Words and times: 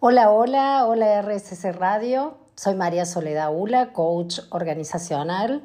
Hola, 0.00 0.30
hola, 0.30 0.86
hola 0.86 1.22
RSC 1.22 1.72
Radio. 1.72 2.34
Soy 2.54 2.76
María 2.76 3.04
Soledad 3.04 3.52
Ula, 3.52 3.92
coach 3.92 4.38
organizacional. 4.50 5.60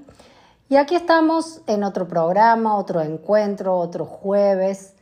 Y 0.69 0.77
aquí 0.77 0.95
estamos 0.95 1.61
en 1.67 1.83
otro 1.83 2.07
programa, 2.07 2.75
otro 2.75 3.01
encuentro, 3.01 3.77
otro 3.77 4.05
jueves, 4.05 4.95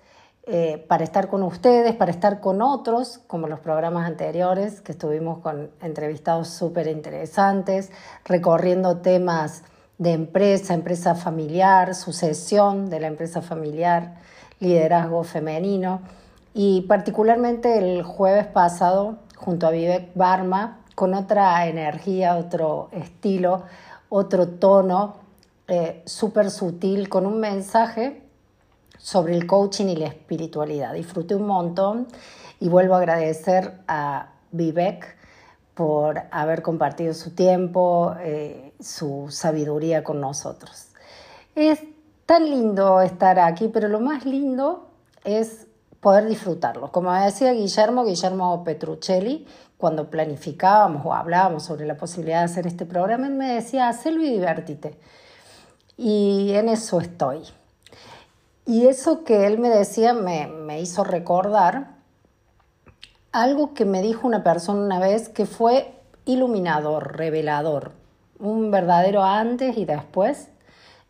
eh, 0.44 0.86
para 0.90 1.06
estar 1.06 1.30
con 1.30 1.44
ustedes, 1.44 1.96
para 1.96 2.12
estar 2.12 2.42
con 2.42 2.62
otros, 2.62 3.22
como 3.28 3.48
los 3.48 3.62
programas 3.62 4.06
anteriores, 4.06 4.82
que 4.82 4.92
estuvimos 4.92 5.40
con 5.40 5.72
entrevistados 5.82 6.50
súper 6.50 6.88
interesantes, 6.88 7.90
recorriendo 8.26 8.98
temas 8.98 9.64
de 9.98 10.12
empresa, 10.12 10.74
empresa 10.74 11.16
familiar, 11.16 11.96
sucesión 11.96 12.90
de 12.90 13.00
la 13.00 13.08
empresa 13.08 13.42
familiar, 13.42 14.16
liderazgo 14.60 15.24
femenino. 15.24 16.02
Y 16.54 16.82
particularmente 16.82 17.78
el 17.78 18.04
jueves 18.04 18.46
pasado, 18.46 19.20
junto 19.42 19.68
a 19.68 19.72
Vivek 19.72 20.16
Barma, 20.16 20.80
con 20.96 21.14
otra 21.14 21.68
energía, 21.68 22.38
otro 22.38 22.90
estilo, 22.92 23.64
otro 24.10 24.48
tono, 24.48 25.16
eh, 25.68 26.04
súper 26.06 26.52
sutil, 26.52 27.10
con 27.10 27.26
un 27.26 27.40
mensaje 27.40 28.22
sobre 28.98 29.36
el 29.36 29.48
coaching 29.48 29.88
y 29.88 29.96
la 29.96 30.08
espiritualidad. 30.08 30.94
Disfruté 30.94 31.36
un 31.36 31.48
montón 31.48 32.08
y 32.60 32.70
vuelvo 32.70 32.96
a 32.96 32.98
agradecer 33.00 33.80
a 33.88 34.34
Vivek 34.52 35.18
por 35.74 36.22
haber 36.30 36.62
compartido 36.62 37.14
su 37.14 37.32
tiempo, 37.32 38.14
eh, 38.20 38.74
su 38.80 39.28
sabiduría 39.30 40.04
con 40.04 40.22
nosotros. 40.22 40.90
Es 41.56 41.80
tan 42.26 42.50
lindo 42.50 43.02
estar 43.02 43.40
aquí, 43.40 43.70
pero 43.70 43.88
lo 43.88 44.00
más 44.00 44.26
lindo 44.26 44.90
es 45.24 45.68
poder 46.02 46.28
disfrutarlo. 46.28 46.92
Como 46.92 47.14
decía 47.14 47.54
Guillermo, 47.54 48.04
Guillermo 48.04 48.64
Petruccelli, 48.64 49.48
cuando 49.78 50.10
planificábamos 50.10 51.06
o 51.06 51.14
hablábamos 51.14 51.64
sobre 51.64 51.86
la 51.86 51.96
posibilidad 51.96 52.40
de 52.40 52.46
hacer 52.46 52.68
este 52.68 52.86
programa, 52.86 53.28
él 53.28 53.34
me 53.34 53.54
decía, 53.54 53.88
hazlo 53.88 54.22
y 54.22 54.32
divértite. 54.32 55.00
Y 55.98 56.52
en 56.54 56.70
eso 56.70 57.00
estoy. 57.00 57.44
Y 58.66 58.88
eso 58.88 59.24
que 59.24 59.48
él 59.48 59.60
me 59.60 59.70
decía 59.70 60.14
me, 60.14 60.48
me 60.48 60.82
hizo 60.82 61.04
recordar 61.04 61.96
algo 63.32 63.74
que 63.74 63.86
me 63.86 64.02
dijo 64.02 64.28
una 64.28 64.44
persona 64.44 64.82
una 64.84 65.00
vez 65.00 65.30
que 65.30 65.46
fue 65.46 65.94
iluminador, 66.26 67.18
revelador, 67.18 67.94
un 68.40 68.72
verdadero 68.72 69.24
antes 69.24 69.78
y 69.78 69.86
después 69.86 70.51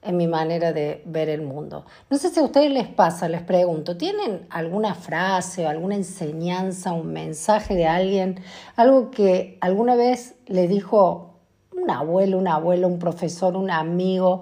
en 0.01 0.17
mi 0.17 0.27
manera 0.27 0.73
de 0.73 1.03
ver 1.05 1.29
el 1.29 1.41
mundo. 1.41 1.85
No 2.09 2.17
sé 2.17 2.29
si 2.29 2.39
a 2.39 2.43
ustedes 2.43 2.71
les 2.71 2.87
pasa, 2.87 3.29
les 3.29 3.41
pregunto, 3.41 3.97
¿tienen 3.97 4.47
alguna 4.49 4.95
frase 4.95 5.67
alguna 5.67 5.95
enseñanza, 5.95 6.93
un 6.93 7.13
mensaje 7.13 7.75
de 7.75 7.85
alguien, 7.85 8.39
algo 8.75 9.11
que 9.11 9.57
alguna 9.61 9.95
vez 9.95 10.35
le 10.47 10.67
dijo 10.67 11.35
un 11.75 11.89
abuelo, 11.89 12.37
un 12.37 12.47
abuelo, 12.47 12.87
un 12.87 12.99
profesor, 12.99 13.55
un 13.55 13.69
amigo, 13.69 14.41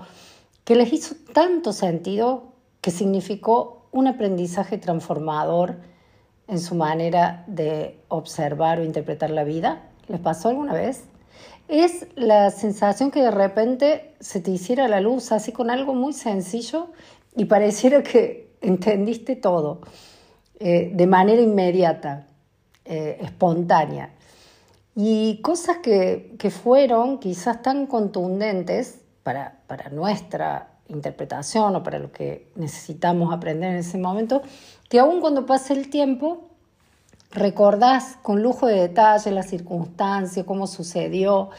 que 0.63 0.75
les 0.75 0.93
hizo 0.93 1.15
tanto 1.33 1.73
sentido 1.73 2.53
que 2.81 2.91
significó 2.91 3.87
un 3.91 4.07
aprendizaje 4.07 4.77
transformador 4.77 5.77
en 6.47 6.59
su 6.59 6.75
manera 6.75 7.43
de 7.47 7.99
observar 8.07 8.79
o 8.79 8.83
interpretar 8.83 9.29
la 9.29 9.43
vida? 9.43 9.89
¿Les 10.07 10.19
pasó 10.19 10.49
alguna 10.49 10.73
vez? 10.73 11.03
Es 11.69 12.07
la 12.15 12.49
sensación 12.49 13.11
que 13.11 13.21
de 13.21 13.31
repente 13.31 14.15
se 14.19 14.41
te 14.41 14.49
hiciera 14.51 14.87
la 14.87 14.99
luz 14.99 15.31
así 15.31 15.51
con 15.51 15.69
algo 15.69 15.93
muy 15.93 16.13
sencillo 16.13 16.87
y 17.35 17.45
pareciera 17.45 18.03
que 18.03 18.49
entendiste 18.61 19.35
todo 19.35 19.81
eh, 20.59 20.91
de 20.93 21.07
manera 21.07 21.41
inmediata, 21.41 22.27
eh, 22.83 23.17
espontánea. 23.21 24.09
Y 24.95 25.39
cosas 25.41 25.77
que, 25.77 26.35
fueron 26.49 27.19
quizás 27.19 27.61
tan 27.61 27.85
contundentes 27.87 28.99
para, 29.23 29.61
para 29.67 29.89
nuestra 29.89 30.71
interpretación 30.89 31.75
o 31.75 31.83
para 31.83 31.99
lo 31.99 32.11
que 32.11 32.51
necesitamos 32.55 33.31
aprender 33.31 33.69
en 33.71 33.77
ese 33.77 33.97
momento, 33.97 34.41
que 34.89 34.99
aún 34.99 35.21
cuando 35.21 35.45
pase 35.45 35.73
el 35.73 35.89
tiempo 35.89 36.48
recordás 37.31 38.17
con 38.21 38.41
lujo 38.41 38.67
de 38.67 38.75
detalle 38.75 39.31
la 39.31 39.43
circunstancia, 39.43 40.45
cómo 40.45 40.67
sucedió, 40.67 41.49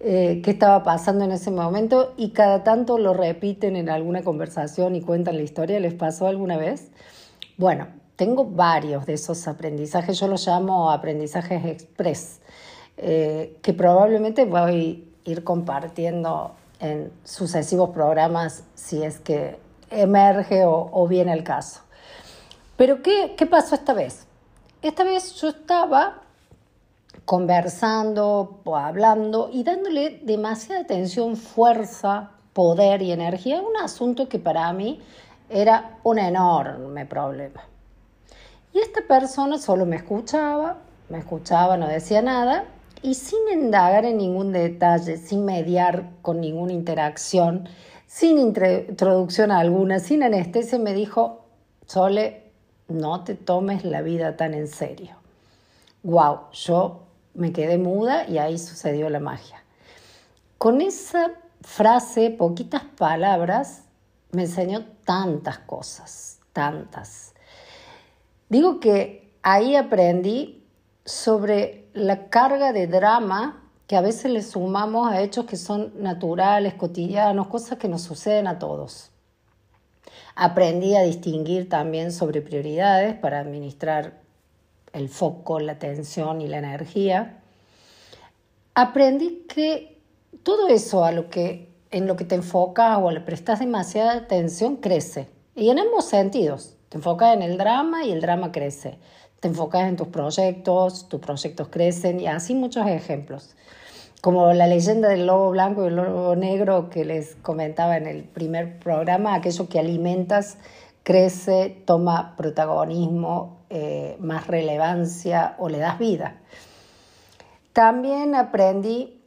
eh, 0.00 0.40
qué 0.44 0.52
estaba 0.52 0.84
pasando 0.84 1.24
en 1.24 1.32
ese 1.32 1.50
momento 1.50 2.14
y 2.16 2.30
cada 2.30 2.62
tanto 2.62 2.98
lo 2.98 3.14
repiten 3.14 3.74
en 3.74 3.90
alguna 3.90 4.22
conversación 4.22 4.94
y 4.94 5.00
cuentan 5.00 5.36
la 5.36 5.42
historia. 5.42 5.80
¿Les 5.80 5.94
pasó 5.94 6.28
alguna 6.28 6.56
vez? 6.56 6.90
Bueno, 7.56 7.88
tengo 8.14 8.44
varios 8.44 9.06
de 9.06 9.14
esos 9.14 9.48
aprendizajes, 9.48 10.18
yo 10.20 10.28
los 10.28 10.46
llamo 10.46 10.90
aprendizajes 10.90 11.64
express, 11.64 12.40
eh, 12.96 13.58
que 13.62 13.72
probablemente 13.72 14.44
voy 14.44 14.60
a 15.26 15.30
ir 15.30 15.44
compartiendo 15.44 16.52
en 16.80 17.12
sucesivos 17.24 17.90
programas 17.90 18.62
si 18.74 19.02
es 19.02 19.18
que 19.18 19.58
emerge 19.90 20.64
o, 20.64 20.90
o 20.92 21.08
viene 21.08 21.32
el 21.32 21.42
caso. 21.42 21.80
Pero 22.76 23.02
¿qué, 23.02 23.34
¿qué 23.36 23.46
pasó 23.46 23.74
esta 23.74 23.92
vez? 23.92 24.27
Esta 24.80 25.02
vez 25.02 25.34
yo 25.34 25.48
estaba 25.48 26.22
conversando 27.24 28.60
o 28.64 28.76
hablando 28.76 29.50
y 29.52 29.64
dándole 29.64 30.20
demasiada 30.22 30.82
atención, 30.82 31.36
fuerza, 31.36 32.30
poder 32.52 33.02
y 33.02 33.10
energía 33.10 33.58
a 33.58 33.62
un 33.62 33.76
asunto 33.76 34.28
que 34.28 34.38
para 34.38 34.72
mí 34.72 35.00
era 35.50 35.98
un 36.04 36.20
enorme 36.20 37.06
problema. 37.06 37.64
Y 38.72 38.78
esta 38.78 39.00
persona 39.02 39.58
solo 39.58 39.84
me 39.84 39.96
escuchaba, 39.96 40.78
me 41.08 41.18
escuchaba, 41.18 41.76
no 41.76 41.88
decía 41.88 42.22
nada, 42.22 42.66
y 43.02 43.14
sin 43.14 43.48
indagar 43.52 44.04
en 44.04 44.18
ningún 44.18 44.52
detalle, 44.52 45.16
sin 45.16 45.44
mediar 45.44 46.10
con 46.22 46.40
ninguna 46.40 46.72
interacción, 46.72 47.68
sin 48.06 48.38
introducción 48.38 49.50
alguna, 49.50 49.98
sin 49.98 50.22
anestesia, 50.22 50.78
me 50.78 50.94
dijo, 50.94 51.44
Sole, 51.86 52.47
no 52.88 53.24
te 53.24 53.34
tomes 53.34 53.84
la 53.84 54.02
vida 54.02 54.36
tan 54.36 54.54
en 54.54 54.66
serio. 54.66 55.16
Wow, 56.02 56.50
yo 56.52 57.02
me 57.34 57.52
quedé 57.52 57.78
muda 57.78 58.26
y 58.28 58.38
ahí 58.38 58.58
sucedió 58.58 59.10
la 59.10 59.20
magia. 59.20 59.62
Con 60.56 60.80
esa 60.80 61.32
frase, 61.60 62.30
poquitas 62.30 62.82
palabras, 62.82 63.82
me 64.32 64.42
enseñó 64.42 64.84
tantas 65.04 65.58
cosas, 65.58 66.40
tantas. 66.52 67.34
Digo 68.48 68.80
que 68.80 69.32
ahí 69.42 69.76
aprendí 69.76 70.66
sobre 71.04 71.88
la 71.94 72.28
carga 72.28 72.72
de 72.72 72.86
drama 72.86 73.62
que 73.86 73.96
a 73.96 74.00
veces 74.02 74.30
le 74.30 74.42
sumamos 74.42 75.10
a 75.10 75.22
hechos 75.22 75.46
que 75.46 75.56
son 75.56 75.92
naturales, 76.02 76.74
cotidianos, 76.74 77.48
cosas 77.48 77.78
que 77.78 77.88
nos 77.88 78.02
suceden 78.02 78.46
a 78.46 78.58
todos. 78.58 79.10
Aprendí 80.40 80.94
a 80.94 81.02
distinguir 81.02 81.68
también 81.68 82.12
sobre 82.12 82.42
prioridades 82.42 83.16
para 83.16 83.40
administrar 83.40 84.20
el 84.92 85.08
foco, 85.08 85.58
la 85.58 85.72
atención 85.72 86.40
y 86.40 86.46
la 86.46 86.58
energía. 86.58 87.40
Aprendí 88.72 89.46
que 89.52 89.98
todo 90.44 90.68
eso 90.68 91.04
a 91.04 91.10
lo 91.10 91.28
que, 91.28 91.74
en 91.90 92.06
lo 92.06 92.14
que 92.14 92.24
te 92.24 92.36
enfocas 92.36 93.00
o 93.02 93.10
le 93.10 93.20
prestas 93.20 93.58
demasiada 93.58 94.12
atención 94.12 94.76
crece. 94.76 95.28
Y 95.56 95.70
en 95.70 95.80
ambos 95.80 96.04
sentidos. 96.04 96.76
Te 96.88 96.98
enfocas 96.98 97.34
en 97.34 97.42
el 97.42 97.58
drama 97.58 98.04
y 98.04 98.12
el 98.12 98.20
drama 98.20 98.52
crece. 98.52 98.96
Te 99.40 99.48
enfocas 99.48 99.88
en 99.88 99.96
tus 99.96 100.06
proyectos, 100.06 101.08
tus 101.08 101.18
proyectos 101.18 101.66
crecen 101.66 102.20
y 102.20 102.28
así 102.28 102.54
muchos 102.54 102.86
ejemplos 102.86 103.56
como 104.20 104.52
la 104.52 104.66
leyenda 104.66 105.08
del 105.08 105.26
lobo 105.26 105.50
blanco 105.50 105.84
y 105.84 105.88
el 105.88 105.96
lobo 105.96 106.34
negro 106.34 106.90
que 106.90 107.04
les 107.04 107.36
comentaba 107.36 107.96
en 107.96 108.06
el 108.06 108.24
primer 108.24 108.78
programa, 108.78 109.34
aquello 109.34 109.68
que 109.68 109.78
alimentas 109.78 110.58
crece, 111.04 111.82
toma 111.86 112.34
protagonismo, 112.36 113.58
eh, 113.70 114.16
más 114.20 114.46
relevancia 114.46 115.56
o 115.58 115.68
le 115.68 115.78
das 115.78 115.98
vida. 115.98 116.40
También 117.72 118.34
aprendí 118.34 119.22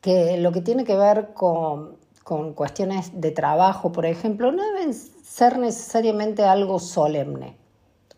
que 0.00 0.36
lo 0.36 0.52
que 0.52 0.60
tiene 0.60 0.84
que 0.84 0.96
ver 0.96 1.32
con, 1.32 1.96
con 2.24 2.54
cuestiones 2.54 3.20
de 3.20 3.30
trabajo, 3.30 3.92
por 3.92 4.04
ejemplo, 4.04 4.50
no 4.50 4.64
deben 4.64 4.92
ser 4.92 5.58
necesariamente 5.58 6.44
algo 6.44 6.78
solemne 6.80 7.56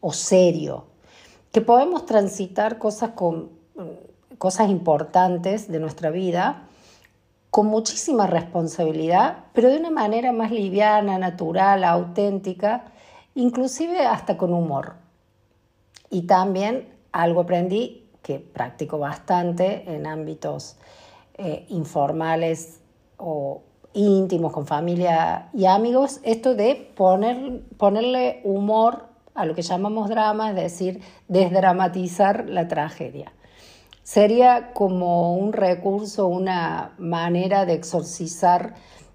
o 0.01 0.13
serio, 0.13 0.87
que 1.53 1.61
podemos 1.61 2.07
transitar 2.07 2.79
cosas 2.79 3.11
con 3.11 3.51
cosas 4.45 4.69
importantes 4.69 5.73
de 5.73 5.81
nuestra 5.81 6.11
vida 6.11 6.65
con 7.49 7.67
muchísima 7.67 8.27
responsabilidad, 8.27 9.47
pero 9.55 9.71
de 9.71 9.79
una 9.79 9.89
manera 9.89 10.35
más 10.35 10.51
liviana, 10.51 11.17
natural, 11.17 11.83
auténtica, 11.83 12.85
inclusive 13.35 14.05
hasta 14.05 14.37
con 14.37 14.53
humor. 14.53 14.97
Y 16.11 16.27
también 16.27 16.95
algo 17.11 17.41
aprendí 17.41 18.11
que 18.21 18.39
practico 18.39 18.99
bastante 18.99 19.91
en 19.91 20.07
ámbitos 20.07 20.77
eh, 21.39 21.65
informales 21.71 22.83
o 23.17 23.63
íntimos, 23.95 24.53
con 24.53 24.67
familia 24.67 25.49
y 25.55 25.65
amigos, 25.65 26.21
esto 26.23 26.55
de 26.55 26.93
poner, 26.95 27.63
ponerle 27.79 28.43
humor 28.45 29.07
a 29.35 29.47
lo 29.47 29.55
que 29.55 29.63
llamamos 29.63 30.11
drama, 30.11 30.51
es 30.51 30.57
decir, 30.57 31.01
desdramatizar 31.29 32.51
la 32.51 32.69
tragedia. 32.69 33.33
Sería 34.05 34.73
como 34.75 35.35
un 35.35 35.55
recurso, 35.55 36.27
una 36.27 36.93
manera 36.99 37.65
de 37.65 37.73
exorcizar 37.73 38.75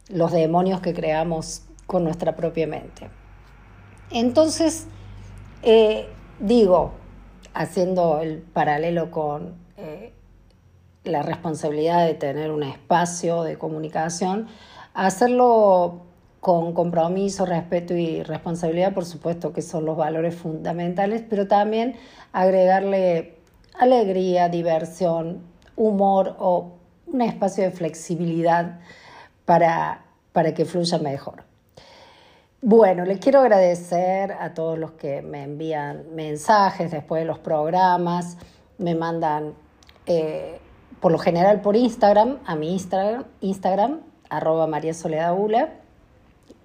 los 0.10 0.32
demonios 0.32 0.82
que 0.82 0.96
creamos 0.96 1.62
con 1.86 2.04
nuestra 2.04 2.36
propia 2.36 2.66
mente. 2.66 3.08
Entonces, 4.10 4.88
eh, 5.62 6.08
digo, 6.40 6.94
haciendo 7.54 8.20
el 8.20 8.40
paralelo 8.40 9.12
con 9.12 9.54
eh, 9.78 10.12
la 11.04 11.22
responsabilidad 11.22 12.08
de 12.08 12.16
tener 12.16 12.50
un 12.50 12.64
espacio 12.64 13.44
de 13.44 13.60
comunicación, 13.60 14.48
hacerlo 14.96 16.02
con 16.40 16.74
compromiso, 16.74 17.46
respeto 17.46 17.94
y 17.94 18.24
responsabilidad, 18.24 18.96
por 18.96 19.06
supuesto 19.06 19.54
que 19.54 19.62
son 19.62 19.86
los 19.86 19.96
valores 19.96 20.34
fundamentales, 20.34 21.24
pero 21.30 21.48
también 21.48 21.96
agregarle 22.32 23.39
alegría, 23.78 24.50
diversión, 24.50 25.44
humor 25.76 26.36
o 26.40 26.74
un 27.08 27.22
espacio 27.22 27.64
de 27.64 27.72
flexibilidad 27.72 28.80
para, 29.46 30.06
para 30.32 30.54
que 30.54 30.66
fluya 30.66 30.98
mejor. 30.98 31.44
Bueno, 32.62 33.06
les 33.06 33.20
quiero 33.20 33.40
agradecer 33.40 34.34
a 34.34 34.54
todos 34.54 34.78
los 34.78 34.92
que 34.92 35.22
me 35.22 35.44
envían 35.44 36.14
mensajes 36.14 36.92
después 36.92 37.22
de 37.22 37.26
los 37.26 37.40
programas, 37.40 38.38
me 38.78 38.96
mandan 38.96 39.54
eh, 40.06 40.60
por 41.00 41.12
lo 41.12 41.18
general 41.18 41.62
por 41.62 41.76
Instagram, 41.78 42.40
a 42.46 42.56
mi 42.56 42.74
Instagram, 42.74 43.24
Instagram 43.40 44.02
arroba 44.30 44.68
María 44.68 44.94
Soledad 44.94 45.34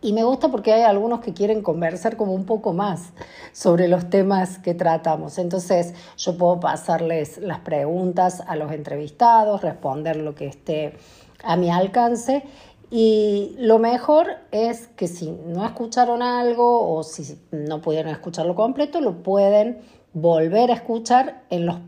y 0.05 0.12
me 0.12 0.23
gusta 0.23 0.51
porque 0.51 0.75
hay 0.75 0.83
algunos 0.83 1.21
que 1.21 1.33
quieren 1.33 1.62
conversar 1.62 2.19
como 2.19 2.35
un 2.35 2.45
poco 2.45 2.75
más 2.75 3.15
sobre 3.53 3.89
los 3.89 4.11
temas 4.11 4.59
que 4.59 4.75
tratamos. 4.75 5.39
Entonces 5.39 5.95
yo 6.19 6.37
puedo 6.37 6.61
pasarles 6.61 7.39
las 7.39 7.61
preguntas 7.61 8.43
a 8.47 8.55
los 8.55 8.71
entrevistados, 8.71 9.62
responder 9.62 10.17
lo 10.17 10.35
que 10.35 10.47
esté 10.47 10.99
a 11.43 11.56
mi 11.56 11.71
alcance 11.71 12.45
y 12.91 13.56
lo 13.59 13.79
mejor 13.79 14.27
es 14.51 14.89
que 14.89 15.09
si 15.09 15.31
no 15.31 15.65
escucharon 15.65 16.21
algo 16.21 16.95
o 16.95 17.03
si 17.03 17.41
no 17.50 17.81
pudieron 17.81 18.12
escucharlo 18.12 18.55
completo, 18.55 19.00
lo 19.00 19.23
pueden 19.23 19.81
volver 20.12 20.71
a 20.71 20.75
escuchar 20.75 21.45
en 21.49 21.65
los 21.65 21.79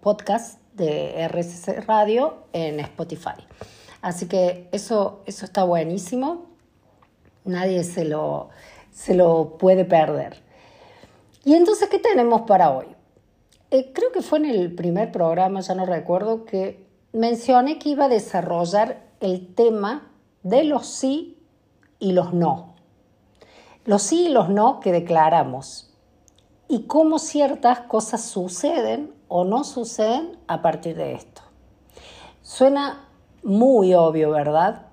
podcasts 0.00 0.58
de 0.72 1.28
RSC 1.28 1.86
Radio 1.86 2.38
en 2.54 2.80
Spotify. 2.80 3.34
Así 4.00 4.28
que 4.28 4.70
eso, 4.72 5.20
eso 5.26 5.44
está 5.44 5.64
buenísimo. 5.64 6.49
Nadie 7.44 7.84
se 7.84 8.04
lo, 8.04 8.48
se 8.90 9.14
lo 9.14 9.56
puede 9.58 9.84
perder. 9.84 10.42
Y 11.44 11.54
entonces, 11.54 11.88
¿qué 11.88 11.98
tenemos 11.98 12.42
para 12.42 12.70
hoy? 12.70 12.86
Eh, 13.70 13.92
creo 13.94 14.12
que 14.12 14.22
fue 14.22 14.38
en 14.38 14.46
el 14.46 14.74
primer 14.74 15.12
programa, 15.12 15.60
ya 15.60 15.74
no 15.74 15.86
recuerdo, 15.86 16.44
que 16.44 16.86
mencioné 17.12 17.78
que 17.78 17.90
iba 17.90 18.06
a 18.06 18.08
desarrollar 18.08 19.04
el 19.20 19.54
tema 19.54 20.10
de 20.42 20.64
los 20.64 20.86
sí 20.86 21.38
y 21.98 22.12
los 22.12 22.32
no. 22.32 22.74
Los 23.84 24.02
sí 24.02 24.26
y 24.26 24.28
los 24.28 24.48
no 24.48 24.80
que 24.80 24.92
declaramos 24.92 25.90
y 26.68 26.82
cómo 26.82 27.18
ciertas 27.18 27.80
cosas 27.80 28.22
suceden 28.22 29.12
o 29.28 29.44
no 29.44 29.64
suceden 29.64 30.38
a 30.46 30.62
partir 30.62 30.96
de 30.96 31.14
esto. 31.14 31.42
Suena 32.42 33.08
muy 33.42 33.94
obvio, 33.94 34.30
¿verdad? 34.30 34.86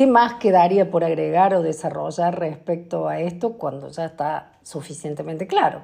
¿Qué 0.00 0.06
más 0.06 0.36
quedaría 0.36 0.90
por 0.90 1.04
agregar 1.04 1.52
o 1.52 1.62
desarrollar 1.62 2.40
respecto 2.40 3.06
a 3.06 3.20
esto 3.20 3.58
cuando 3.58 3.90
ya 3.90 4.06
está 4.06 4.52
suficientemente 4.62 5.46
claro? 5.46 5.82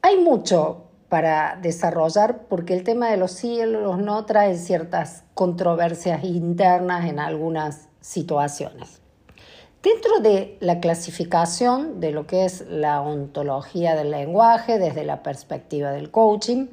Hay 0.00 0.16
mucho 0.18 0.84
para 1.08 1.58
desarrollar 1.60 2.44
porque 2.48 2.74
el 2.74 2.84
tema 2.84 3.10
de 3.10 3.16
los 3.16 3.32
sí 3.32 3.54
y 3.54 3.66
los 3.66 3.98
no 3.98 4.24
trae 4.26 4.56
ciertas 4.56 5.24
controversias 5.34 6.22
internas 6.22 7.06
en 7.06 7.18
algunas 7.18 7.88
situaciones. 8.00 9.00
Dentro 9.82 10.20
de 10.20 10.56
la 10.60 10.78
clasificación 10.78 11.98
de 11.98 12.12
lo 12.12 12.28
que 12.28 12.44
es 12.44 12.64
la 12.68 13.00
ontología 13.00 13.96
del 13.96 14.12
lenguaje 14.12 14.78
desde 14.78 15.02
la 15.02 15.24
perspectiva 15.24 15.90
del 15.90 16.12
coaching 16.12 16.68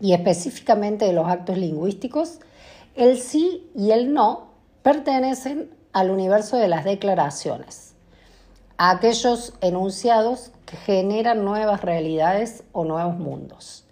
y 0.00 0.12
específicamente 0.12 1.04
de 1.04 1.12
los 1.12 1.26
actos 1.26 1.58
lingüísticos, 1.58 2.38
el 2.94 3.18
sí 3.18 3.68
y 3.74 3.90
el 3.90 4.14
no 4.14 4.51
pertenecen 4.82 5.70
al 5.92 6.10
universo 6.10 6.56
de 6.56 6.68
las 6.68 6.84
declaraciones, 6.84 7.94
a 8.78 8.90
aquellos 8.90 9.54
enunciados 9.60 10.50
que 10.66 10.76
generan 10.76 11.44
nuevas 11.44 11.82
realidades 11.82 12.64
o 12.72 12.84
nuevos 12.84 13.16
mundos. 13.16 13.84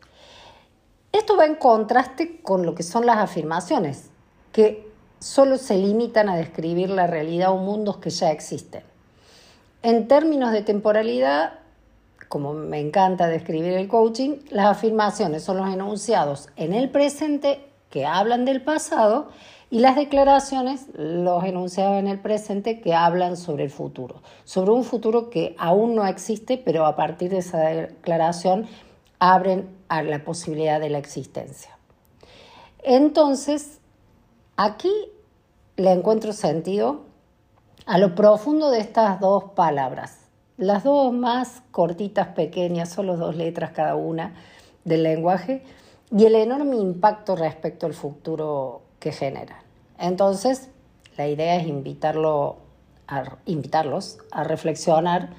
Esto 1.13 1.37
va 1.37 1.47
en 1.47 1.57
contraste 1.57 2.41
con 2.43 2.65
lo 2.65 2.75
que 2.75 2.83
son 2.83 3.07
las 3.07 3.19
afirmaciones, 3.19 4.11
que 4.53 4.89
solo 5.19 5.59
se 5.59 5.77
limitan 5.77 6.29
a 6.29 6.37
describir 6.37 6.91
la 6.91 7.07
realidad 7.07 7.53
o 7.53 7.57
mundos 7.57 7.99
que 7.99 8.11
ya 8.11 8.31
existen. 8.31 8.83
En 9.83 10.09
términos 10.09 10.53
de 10.53 10.63
temporalidad, 10.63 11.55
como 12.29 12.53
me 12.53 12.81
encanta 12.81 13.27
describir 13.27 13.73
el 13.73 13.89
coaching, 13.89 14.39
las 14.51 14.67
afirmaciones 14.67 15.43
son 15.43 15.57
los 15.59 15.69
enunciados 15.73 16.49
en 16.57 16.73
el 16.73 16.91
presente 16.91 17.67
que 17.91 18.07
hablan 18.07 18.45
del 18.45 18.63
pasado 18.63 19.31
y 19.71 19.79
las 19.79 19.95
declaraciones, 19.95 20.87
los 20.95 21.45
enunciados 21.45 21.97
en 21.99 22.09
el 22.09 22.19
presente 22.19 22.81
que 22.81 22.93
hablan 22.93 23.37
sobre 23.37 23.65
el 23.65 23.71
futuro, 23.71 24.21
sobre 24.45 24.73
un 24.73 24.83
futuro 24.83 25.31
que 25.31 25.55
aún 25.59 25.95
no 25.95 26.05
existe, 26.07 26.59
pero 26.59 26.87
a 26.87 26.97
partir 26.97 27.31
de 27.31 27.39
esa 27.39 27.61
declaración 27.61 28.67
abren 29.21 29.69
a 29.89 30.03
la 30.03 30.25
posibilidad 30.25 30.81
de 30.81 30.91
la 30.91 30.99
existencia. 30.99 31.79
Entonces, 32.83 33.79
aquí 34.57 34.93
le 35.77 35.93
encuentro 35.93 36.33
sentido 36.33 37.03
a 37.87 37.99
lo 37.99 38.17
profundo 38.17 38.71
de 38.71 38.81
estas 38.81 39.21
dos 39.21 39.45
palabras. 39.55 40.19
Las 40.57 40.83
dos 40.83 41.13
más 41.13 41.63
cortitas, 41.71 42.29
pequeñas, 42.29 42.91
solo 42.91 43.17
dos 43.17 43.37
letras 43.37 43.71
cada 43.71 43.95
una 43.95 44.35
del 44.85 45.05
lenguaje 45.05 45.63
y 46.11 46.25
el 46.25 46.35
enorme 46.35 46.77
impacto 46.77 47.37
respecto 47.37 47.87
al 47.87 47.95
futuro 47.95 48.83
que 49.01 49.13
generan. 49.13 49.59
Entonces, 49.99 50.69
la 51.17 51.27
idea 51.27 51.57
es 51.57 51.67
invitarlo 51.67 52.59
a, 53.09 53.39
invitarlos 53.47 54.19
a 54.31 54.45
reflexionar 54.45 55.31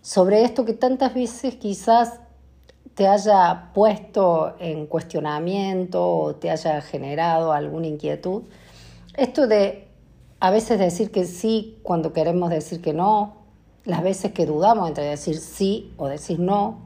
sobre 0.00 0.42
esto 0.44 0.64
que 0.64 0.72
tantas 0.72 1.14
veces 1.14 1.56
quizás 1.56 2.20
te 2.94 3.06
haya 3.06 3.70
puesto 3.74 4.56
en 4.58 4.86
cuestionamiento 4.86 6.06
o 6.06 6.34
te 6.34 6.50
haya 6.50 6.80
generado 6.80 7.52
alguna 7.52 7.86
inquietud. 7.86 8.42
Esto 9.16 9.46
de 9.46 9.88
a 10.40 10.50
veces 10.50 10.78
decir 10.78 11.10
que 11.10 11.24
sí 11.24 11.78
cuando 11.82 12.12
queremos 12.12 12.50
decir 12.50 12.80
que 12.80 12.92
no, 12.92 13.36
las 13.84 14.02
veces 14.02 14.32
que 14.32 14.46
dudamos 14.46 14.88
entre 14.88 15.04
decir 15.04 15.38
sí 15.38 15.92
o 15.96 16.08
decir 16.08 16.38
no, 16.38 16.78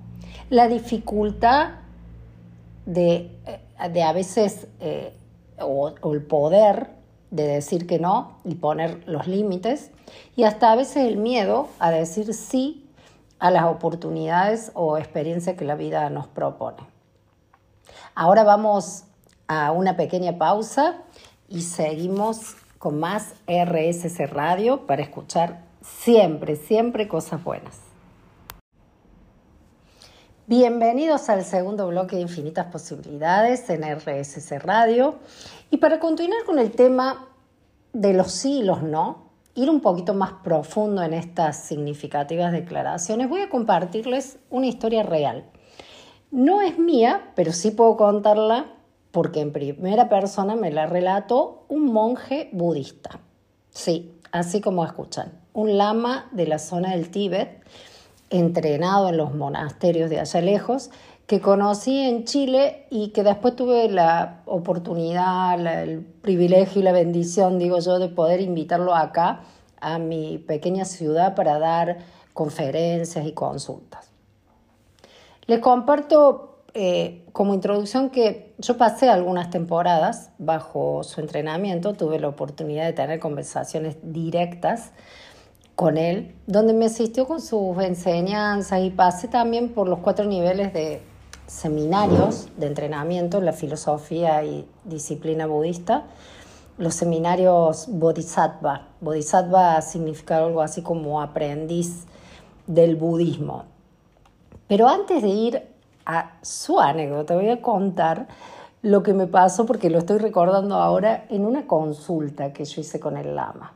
la 0.51 0.69
dificultad 0.69 1.71
de, 2.85 3.31
eh, 3.47 4.03
a 4.03 4.13
veces, 4.13 4.67
eh, 4.81 5.13
o, 5.61 5.95
el 6.13 6.23
poder 6.23 6.91
de 7.31 7.47
decir 7.47 7.87
que 7.87 7.99
no 7.99 8.39
y 8.45 8.55
poner 8.55 9.03
los 9.07 9.27
límites, 9.27 9.91
y 10.37 10.45
hasta 10.45 10.73
a 10.73 10.77
veces 10.77 11.09
el 11.09 11.17
miedo 11.17 11.69
a 11.79 11.91
decir 11.91 12.33
sí 12.35 12.89
a 13.39 13.51
las 13.51 13.65
oportunidades 13.65 14.71
o 14.75 14.97
experiencias 14.97 15.57
que 15.57 15.65
la 15.65 15.75
vida 15.75 16.09
nos 16.11 16.27
propone. 16.27 16.79
Ahora 18.15 18.45
vamos 18.45 19.05
a 19.49 19.73
una 19.73 19.97
pequeña 19.97 20.39
pausa 20.39 21.03
y 21.49 21.63
seguimos 21.63 22.57
con 22.79 22.99
más 22.99 23.35
RSC 23.47 24.27
Radio 24.27 24.87
para 24.87 25.03
escuchar 25.03 25.63
siempre, 25.83 26.57
siempre 26.57 27.09
cosas 27.09 27.43
buenas. 27.43 27.86
Bienvenidos 30.49 31.29
al 31.29 31.45
segundo 31.45 31.89
bloque 31.89 32.15
de 32.15 32.23
Infinitas 32.23 32.67
Posibilidades 32.67 33.69
en 33.69 33.83
RSC 33.83 34.61
Radio. 34.61 35.17
Y 35.73 35.79
para 35.79 35.99
continuar 35.99 36.45
con 36.47 36.61
el 36.61 36.71
tema 36.71 37.27
de 37.93 38.13
los 38.13 38.31
sí 38.31 38.61
y 38.61 38.63
los 38.63 38.81
no, 38.81 39.33
ir 39.57 39.69
un 39.69 39.81
poquito 39.81 40.15
más 40.15 40.35
profundo 40.45 41.03
en 41.03 41.15
estas 41.15 41.65
significativas 41.65 42.53
declaraciones, 42.53 43.29
voy 43.29 43.41
a 43.41 43.49
compartirles 43.49 44.39
una 44.49 44.69
historia 44.69 45.03
real. 45.03 45.47
No 46.31 46.63
es 46.63 46.79
mía, 46.79 47.33
pero 47.35 47.53
sí 47.53 47.73
puedo 47.73 47.97
contarla 47.97 48.67
porque 49.11 49.41
en 49.41 49.53
primera 49.53 50.09
persona 50.09 50.55
me 50.55 50.71
la 50.71 50.87
relató 50.87 51.65
un 51.69 51.93
monje 51.93 52.51
budista. 52.53 53.19
Sí, 53.71 54.15
así 54.31 54.61
como 54.61 54.85
escuchan, 54.85 55.41
un 55.53 55.77
lama 55.77 56.29
de 56.31 56.47
la 56.47 56.61
zona 56.61 56.93
del 56.93 57.11
Tíbet, 57.11 57.65
entrenado 58.37 59.09
en 59.09 59.17
los 59.17 59.35
monasterios 59.35 60.11
de 60.11 60.21
allá 60.21 60.41
lejos, 60.41 60.91
que 61.27 61.41
conocí 61.41 61.99
en 61.99 62.25
Chile 62.25 62.87
y 62.89 63.09
que 63.09 63.25
después 63.25 63.57
tuve 63.57 63.89
la 63.89 64.43
oportunidad, 64.47 65.59
el 65.83 66.01
privilegio 66.01 66.81
y 66.81 66.85
la 66.85 66.93
bendición, 66.93 67.59
digo 67.59 67.81
yo, 67.81 67.99
de 67.99 68.09
poder 68.09 68.41
invitarlo 68.41 68.95
acá 68.95 69.41
a 69.81 69.99
mi 69.99 70.39
pequeña 70.39 70.85
ciudad 70.85 71.35
para 71.35 71.59
dar 71.59 71.99
conferencias 72.33 73.27
y 73.27 73.33
consultas. 73.33 74.11
Les 75.47 75.59
comparto 75.59 76.57
eh, 76.75 77.25
como 77.33 77.55
introducción 77.55 78.11
que 78.11 78.55
yo 78.59 78.77
pasé 78.77 79.09
algunas 79.09 79.51
temporadas 79.51 80.31
bajo 80.39 81.03
su 81.03 81.21
entrenamiento, 81.21 81.95
tuve 81.95 82.21
la 82.21 82.29
oportunidad 82.29 82.85
de 82.85 82.93
tener 82.93 83.19
conversaciones 83.19 83.97
directas 84.03 84.93
con 85.77 85.99
él, 85.99 86.35
donde 86.47 86.73
me 86.73 86.87
asistió 86.87 87.27
con 87.29 87.43
sus 87.43 87.79
enseñanzas 87.83 88.81
y 88.81 88.89
pasé 88.89 89.29
también 89.29 89.69
por 89.75 89.89
los 89.89 89.99
cuatro 89.99 90.25
niveles 90.25 90.73
de 90.73 91.03
seminarios 91.47 92.49
de 92.57 92.67
entrenamiento 92.67 93.39
en 93.39 93.45
la 93.45 93.53
filosofía 93.53 94.43
y 94.43 94.67
disciplina 94.85 95.47
budista, 95.47 96.05
los 96.79 96.95
seminarios 96.95 97.87
Bodhisattva. 97.89 98.89
Bodhisattva 99.03 99.81
significa 99.83 100.39
algo 100.39 100.63
así 100.63 100.81
como 100.81 101.21
aprendiz 101.21 102.07
del 102.67 102.97
budismo. 102.97 103.65
Pero 104.69 104.89
antes 104.89 105.23
de 105.23 105.29
ir 105.29 105.63
a 106.07 106.39
su 106.41 106.81
anécdota, 106.81 107.35
voy 107.35 107.51
a 107.51 107.61
contar 107.61 108.29
lo 108.81 109.03
que 109.03 109.13
me 109.13 109.27
pasó 109.27 109.67
porque 109.67 109.91
lo 109.91 109.99
estoy 109.99 110.19
recordando 110.19 110.77
ahora 110.77 111.27
en 111.29 111.45
una 111.45 111.67
consulta 111.67 112.53
que 112.55 112.65
yo 112.65 112.81
hice 112.81 112.99
con 112.99 113.17
el 113.17 113.37
lama. 113.37 113.76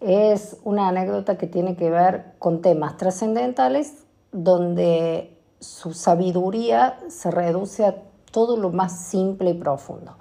Es 0.00 0.56
una 0.64 0.88
anécdota 0.88 1.36
que 1.36 1.46
tiene 1.46 1.76
que 1.76 1.90
ver 1.90 2.32
con 2.38 2.62
temas 2.62 2.96
trascendentales 2.96 4.04
donde 4.32 5.38
su 5.58 5.92
sabiduría 5.92 6.98
se 7.08 7.30
reduce 7.30 7.84
a 7.84 7.96
todo 8.30 8.56
lo 8.56 8.70
más 8.70 8.98
simple 8.98 9.50
y 9.50 9.54
profundo. 9.54 10.16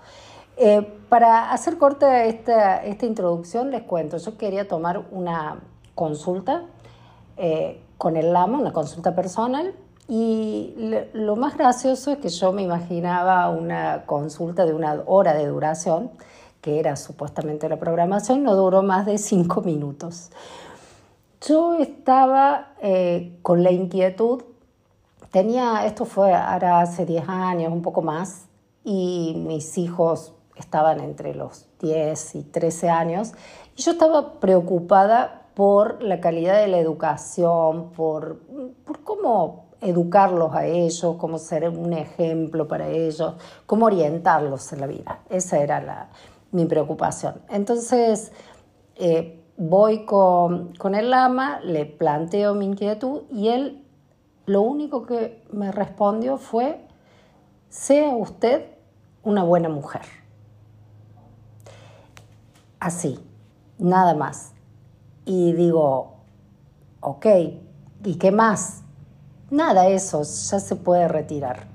Eh, 0.58 0.82
para 1.08 1.52
hacer 1.52 1.78
corta 1.78 2.26
esta, 2.26 2.84
esta, 2.84 3.06
introducción, 3.06 3.72
les 3.72 3.84
cuento, 3.84 4.18
yo 4.18 4.38
quería 4.38 4.68
tomar 4.68 5.06
una 5.12 5.62
consulta 5.96 6.66
eh, 7.38 7.82
con 7.98 8.18
el 8.18 8.34
lama, 8.34 8.60
una 8.60 8.74
consulta 8.74 9.16
personal, 9.16 9.74
y 10.10 10.74
lo 11.14 11.36
más 11.36 11.56
gracioso 11.56 12.12
es 12.12 12.18
que 12.18 12.30
yo 12.30 12.52
me 12.52 12.64
imaginaba 12.64 13.48
una 13.50 14.06
consulta 14.08 14.66
de 14.66 14.74
una 14.74 15.04
hora 15.06 15.34
de 15.34 15.46
duración, 15.46 16.10
que 16.62 16.80
era 16.80 16.96
supuestamente 16.96 17.70
la 17.70 17.78
programación, 17.78 18.44
no 18.44 18.56
duró 18.56 18.84
más 18.84 19.06
de 19.06 19.18
cinco 19.18 19.62
minutos. 19.62 20.30
Yo 21.48 21.76
estaba 21.76 22.74
eh, 22.82 23.38
con 23.42 23.64
la 23.64 23.72
inquietud, 23.72 24.44
tenía, 25.32 25.86
esto 25.86 26.06
fue 26.06 26.34
ahora 26.34 26.82
hace 26.82 27.06
10 27.06 27.30
años, 27.30 27.72
un 27.72 27.82
poco 27.82 28.02
más, 28.02 28.48
y 28.84 29.36
mis 29.48 29.78
hijos 29.78 30.34
estaban 30.56 31.00
entre 31.00 31.34
los 31.34 31.66
10 31.80 32.36
y 32.36 32.44
13 32.44 32.90
años, 32.90 33.32
y 33.78 33.82
yo 33.82 33.92
estaba 33.92 34.40
preocupada 34.40 35.44
por 35.54 36.04
la 36.04 36.20
calidad 36.20 36.60
de 36.60 36.68
la 36.68 36.80
educación, 36.80 37.92
por, 37.92 38.40
por 38.86 39.00
cómo 39.04 39.70
educarlos 39.82 40.54
a 40.54 40.66
ellos, 40.66 41.16
cómo 41.18 41.38
ser 41.38 41.70
un 41.70 41.94
ejemplo 41.94 42.68
para 42.68 42.90
ellos, 42.90 43.36
cómo 43.66 43.86
orientarlos 43.86 44.74
en 44.74 44.82
la 44.82 44.88
vida. 44.88 45.20
Esa 45.30 45.60
era 45.60 45.82
la, 45.82 46.10
mi 46.52 46.66
preocupación. 46.66 47.42
Entonces, 47.50 48.32
eh, 48.96 49.44
voy 49.58 50.06
con, 50.06 50.74
con 50.76 50.96
el 50.96 51.10
lama, 51.10 51.60
le 51.62 51.86
planteo 51.86 52.56
mi 52.56 52.66
inquietud 52.66 53.24
y 53.32 53.50
él 53.50 53.84
lo 54.46 54.62
único 54.62 55.06
que 55.06 55.44
me 55.52 55.72
respondió 55.72 56.38
fue, 56.38 56.86
sea 57.70 58.10
usted 58.16 58.66
una 59.24 59.44
buena 59.44 59.70
mujer. 59.70 60.02
Así, 62.80 63.20
nada 63.78 64.16
más. 64.16 64.54
Y 65.26 65.54
digo, 65.54 66.16
ok, 67.02 67.26
¿y 68.04 68.16
qué 68.16 68.32
más? 68.32 68.82
Nada, 69.52 69.88
eso 69.88 70.24
ya 70.24 70.60
se 70.60 70.76
puede 70.76 71.08
retirar. 71.08 71.68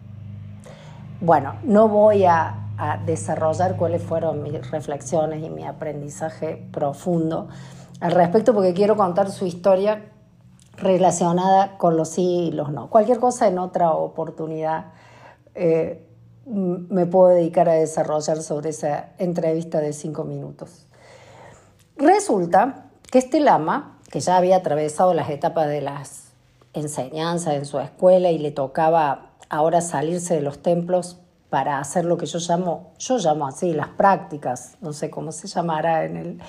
Bueno, 1.21 1.54
no 1.62 1.88
voy 1.88 2.25
a, 2.25 2.63
desarrollar 3.07 3.76
cuáles 3.76 4.02
fueron 4.02 4.43
mis 4.43 4.71
reflexiones 4.71 5.43
y 5.43 5.50
mi 5.50 5.64
aprendizaje 5.64 6.66
profundo 6.73 7.49
al 8.00 8.12
respecto 8.12 8.52
porque 8.52 8.75
quiero 8.75 8.97
contar 8.97 9.31
su 9.31 9.47
historia 9.47 10.11
relacionada 10.76 11.78
con 11.78 11.97
los 11.97 12.11
sí 12.11 12.49
y 12.49 12.52
los 12.52 12.71
no. 12.71 12.90
Cualquier 12.90 13.19
cosa 13.21 13.47
en 13.47 13.59
otra 13.59 13.93
oportunidad 13.93 14.87
eh, 15.54 16.04
me 16.47 17.07
puedo 17.07 17.28
dedicar 17.28 17.69
a 17.69 17.75
desarrollar 17.75 18.43
sobre 18.43 18.71
esa 18.71 19.11
entrevista 19.19 19.81
de 19.81 19.93
cinco 19.93 20.25
minutos. 20.25 20.87
Resulta 21.97 22.87
que 23.11 23.19
este 23.19 23.40
lama, 23.40 23.99
que 24.11 24.21
ya 24.21 24.37
había 24.37 24.57
atravesado 24.57 25.14
las 25.14 25.31
etapas 25.31 25.69
de 25.69 25.81
las 25.81 26.25
enseñanza 26.75 27.54
en 27.54 27.66
su 27.66 27.78
escuela 27.78 28.31
y 28.31 28.38
le 28.38 28.50
tocaba 28.50 29.31
ahora 29.49 29.81
salirse 29.81 30.35
de 30.35 30.40
los 30.40 30.59
templos 30.59 31.19
para 31.54 31.78
hacer 31.78 32.04
lo 32.04 32.16
que 32.16 32.26
yo 32.26 32.40
llamo, 32.40 32.94
yo 32.99 33.16
llamo 33.16 33.46
así, 33.46 33.73
las 33.75 33.87
prácticas, 33.87 34.76
no 34.80 34.92
sé 34.92 35.08
cómo 35.08 35.30
se 35.30 35.46
llamará 35.46 36.04
en 36.04 36.16
el, 36.16 36.40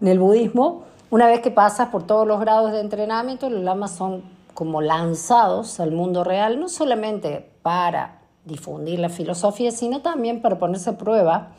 en 0.00 0.08
el 0.08 0.18
budismo. 0.18 0.84
Una 1.10 1.26
vez 1.26 1.40
que 1.40 1.50
pasas 1.50 1.90
por 1.90 2.04
todos 2.04 2.26
los 2.26 2.40
grados 2.40 2.72
de 2.72 2.80
entrenamiento, 2.80 3.50
los 3.50 3.62
lamas 3.62 3.90
son 3.90 4.22
como 4.54 4.80
lanzados 4.80 5.78
al 5.78 5.92
mundo 5.92 6.24
real, 6.24 6.58
no 6.58 6.70
solamente 6.70 7.52
para 7.60 8.22
difundir 8.46 8.98
la 8.98 9.10
filosofía, 9.10 9.72
sino 9.72 10.00
también 10.00 10.40
para 10.40 10.58
ponerse 10.58 10.88
a 10.88 10.96
prueba 10.96 11.52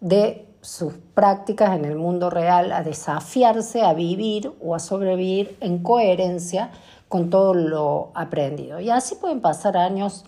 de 0.00 0.46
sus 0.60 0.92
prácticas 1.14 1.76
en 1.76 1.86
el 1.86 1.96
mundo 1.96 2.30
real, 2.30 2.70
a 2.70 2.84
desafiarse 2.84 3.82
a 3.82 3.94
vivir 3.94 4.52
o 4.60 4.76
a 4.76 4.78
sobrevivir 4.78 5.56
en 5.60 5.82
coherencia 5.82 6.70
con 7.08 7.30
todo 7.30 7.52
lo 7.54 8.12
aprendido. 8.14 8.78
Y 8.78 8.90
así 8.90 9.16
pueden 9.16 9.40
pasar 9.40 9.76
años 9.76 10.24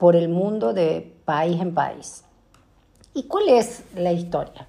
por 0.00 0.16
el 0.16 0.30
mundo 0.30 0.72
de 0.72 1.19
país 1.30 1.60
en 1.60 1.72
país. 1.72 2.24
¿Y 3.14 3.22
cuál 3.28 3.50
es 3.50 3.84
la 3.94 4.10
historia? 4.10 4.66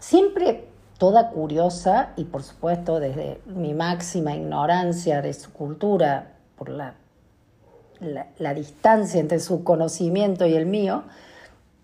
Siempre 0.00 0.66
toda 0.98 1.30
curiosa 1.30 2.14
y 2.16 2.24
por 2.24 2.42
supuesto 2.42 2.98
desde 2.98 3.40
mi 3.46 3.74
máxima 3.74 4.34
ignorancia 4.34 5.22
de 5.22 5.32
su 5.32 5.52
cultura, 5.52 6.32
por 6.56 6.68
la, 6.68 6.94
la, 8.00 8.54
distancia 8.54 9.20
entre 9.20 9.38
su 9.38 9.62
conocimiento 9.62 10.46
y 10.46 10.54
el 10.54 10.66
mío, 10.66 11.04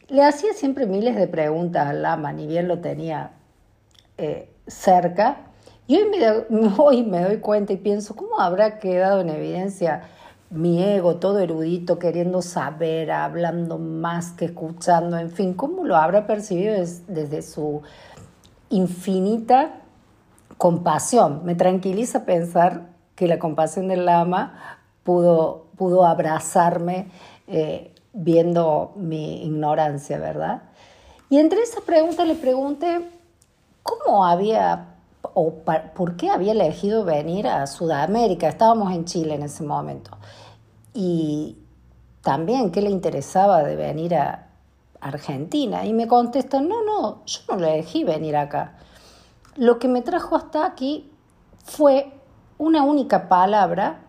le 0.08 0.24
hacía 0.24 0.52
siempre 0.52 0.86
miles 0.86 1.14
de 1.14 1.28
preguntas 1.28 1.86
al 1.86 2.02
lama, 2.02 2.32
ni 2.32 2.48
bien 2.48 2.66
lo 2.66 2.80
tenía 2.80 3.30
eh, 4.18 4.50
cerca, 4.66 5.36
y 5.86 5.98
hoy 5.98 6.08
me, 6.10 6.66
hoy 6.78 7.04
me 7.04 7.22
doy 7.22 7.36
cuenta 7.36 7.72
y 7.72 7.76
pienso, 7.76 8.16
¿cómo 8.16 8.40
habrá 8.40 8.80
quedado 8.80 9.20
en 9.20 9.30
evidencia 9.30 10.02
mi 10.50 10.82
ego 10.82 11.16
todo 11.16 11.38
erudito, 11.38 11.98
queriendo 11.98 12.42
saber, 12.42 13.12
hablando 13.12 13.78
más 13.78 14.32
que 14.32 14.46
escuchando, 14.46 15.16
en 15.16 15.30
fin, 15.30 15.54
cómo 15.54 15.84
lo 15.84 15.96
habrá 15.96 16.26
percibido 16.26 16.74
desde 16.74 17.42
su 17.42 17.82
infinita 18.68 19.80
compasión? 20.58 21.44
Me 21.44 21.54
tranquiliza 21.54 22.24
pensar 22.24 22.88
que 23.14 23.28
la 23.28 23.38
compasión 23.38 23.86
del 23.86 24.06
lama 24.06 24.80
pudo, 25.04 25.66
pudo 25.76 26.04
abrazarme 26.04 27.10
eh, 27.46 27.94
viendo 28.12 28.92
mi 28.96 29.44
ignorancia, 29.44 30.18
¿verdad? 30.18 30.62
Y 31.28 31.38
entre 31.38 31.60
esa 31.60 31.80
pregunta 31.82 32.24
le 32.24 32.34
pregunté 32.34 33.08
cómo 33.84 34.24
había 34.24 34.86
o 35.34 35.54
por 35.94 36.16
qué 36.16 36.30
había 36.30 36.52
elegido 36.52 37.04
venir 37.04 37.46
a 37.46 37.66
Sudamérica. 37.68 38.48
Estábamos 38.48 38.92
en 38.92 39.04
Chile 39.04 39.34
en 39.34 39.44
ese 39.44 39.62
momento. 39.62 40.10
Y 40.92 41.56
también 42.22 42.70
qué 42.70 42.82
le 42.82 42.90
interesaba 42.90 43.62
de 43.62 43.76
venir 43.76 44.14
a 44.14 44.48
Argentina. 45.00 45.84
Y 45.84 45.92
me 45.92 46.08
contestan, 46.08 46.68
no, 46.68 46.84
no, 46.84 47.24
yo 47.24 47.40
no 47.48 47.56
le 47.56 47.74
elegí 47.74 48.04
venir 48.04 48.36
acá. 48.36 48.78
Lo 49.56 49.78
que 49.78 49.88
me 49.88 50.02
trajo 50.02 50.36
hasta 50.36 50.66
aquí 50.66 51.10
fue 51.64 52.12
una 52.58 52.82
única 52.82 53.28
palabra 53.28 54.02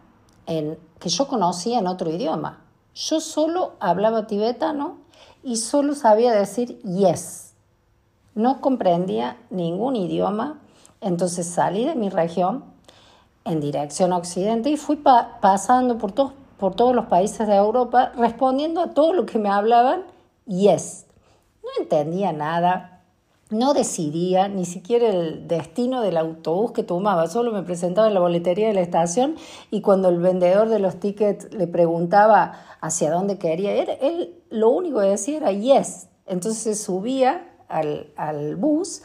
en, 0.45 0.77
que 1.00 1.09
yo 1.09 1.27
conocía 1.27 1.79
en 1.79 1.88
otro 1.88 2.09
idioma. 2.09 2.61
Yo 2.93 3.21
solo 3.21 3.73
hablaba 3.79 4.27
tibetano 4.27 4.97
y 5.43 5.57
solo 5.57 5.95
sabía 5.95 6.33
decir 6.33 6.79
yes. 6.81 7.53
No 8.35 8.61
comprendía 8.61 9.38
ningún 9.50 9.95
idioma 9.95 10.61
entonces 11.01 11.47
salí 11.47 11.83
de 11.83 11.95
mi 11.95 12.09
región 12.09 12.63
en 13.43 13.59
dirección 13.59 14.13
occidente 14.13 14.69
y 14.69 14.77
fui 14.77 14.97
pasando 14.97 15.97
por, 15.97 16.13
por 16.62 16.75
todos 16.75 16.96
los 16.96 17.08
países 17.08 17.48
de 17.48 17.56
Europa 17.56 18.12
respondiendo 18.15 18.82
a 18.82 18.91
todo 18.91 19.13
lo 19.13 19.25
que 19.25 19.39
me 19.39 19.50
hablaban, 19.50 20.03
yes. 20.46 21.08
No 21.63 21.70
entendía 21.80 22.34
nada, 22.34 23.01
no 23.50 23.74
decidía 23.74 24.48
ni 24.48 24.65
siquiera 24.65 25.10
el 25.10 25.48
destino 25.48 26.01
del 26.01 26.18
autobús 26.18 26.72
que 26.72 26.84
tomaba, 26.84 27.25
solo 27.25 27.51
me 27.51 27.63
presentaba 27.63 28.08
en 28.10 28.13
la 28.13 28.20
boletería 28.20 28.68
de 28.68 28.75
la 28.75 28.82
estación 28.82 29.38
y 29.72 29.82
cuando 29.82 30.10
el 30.10 30.20
vendedor 30.20 30.70
de 30.70 30.77
los 30.77 31.00
tickets 31.00 31.51
le 31.51 31.65
preguntaba 31.65 32.53
hacia 32.80 33.10
dónde 33.10 33.39
quería 33.39 33.75
ir, 33.82 33.89
él 34.00 34.39
lo 34.51 34.70
único 34.70 35.00
que 35.00 35.08
decía 35.08 35.38
era 35.38 35.51
yes. 35.51 36.10
Entonces 36.27 36.80
subía 36.80 37.56
al, 37.70 38.13
al 38.15 38.56
bus 38.56 39.01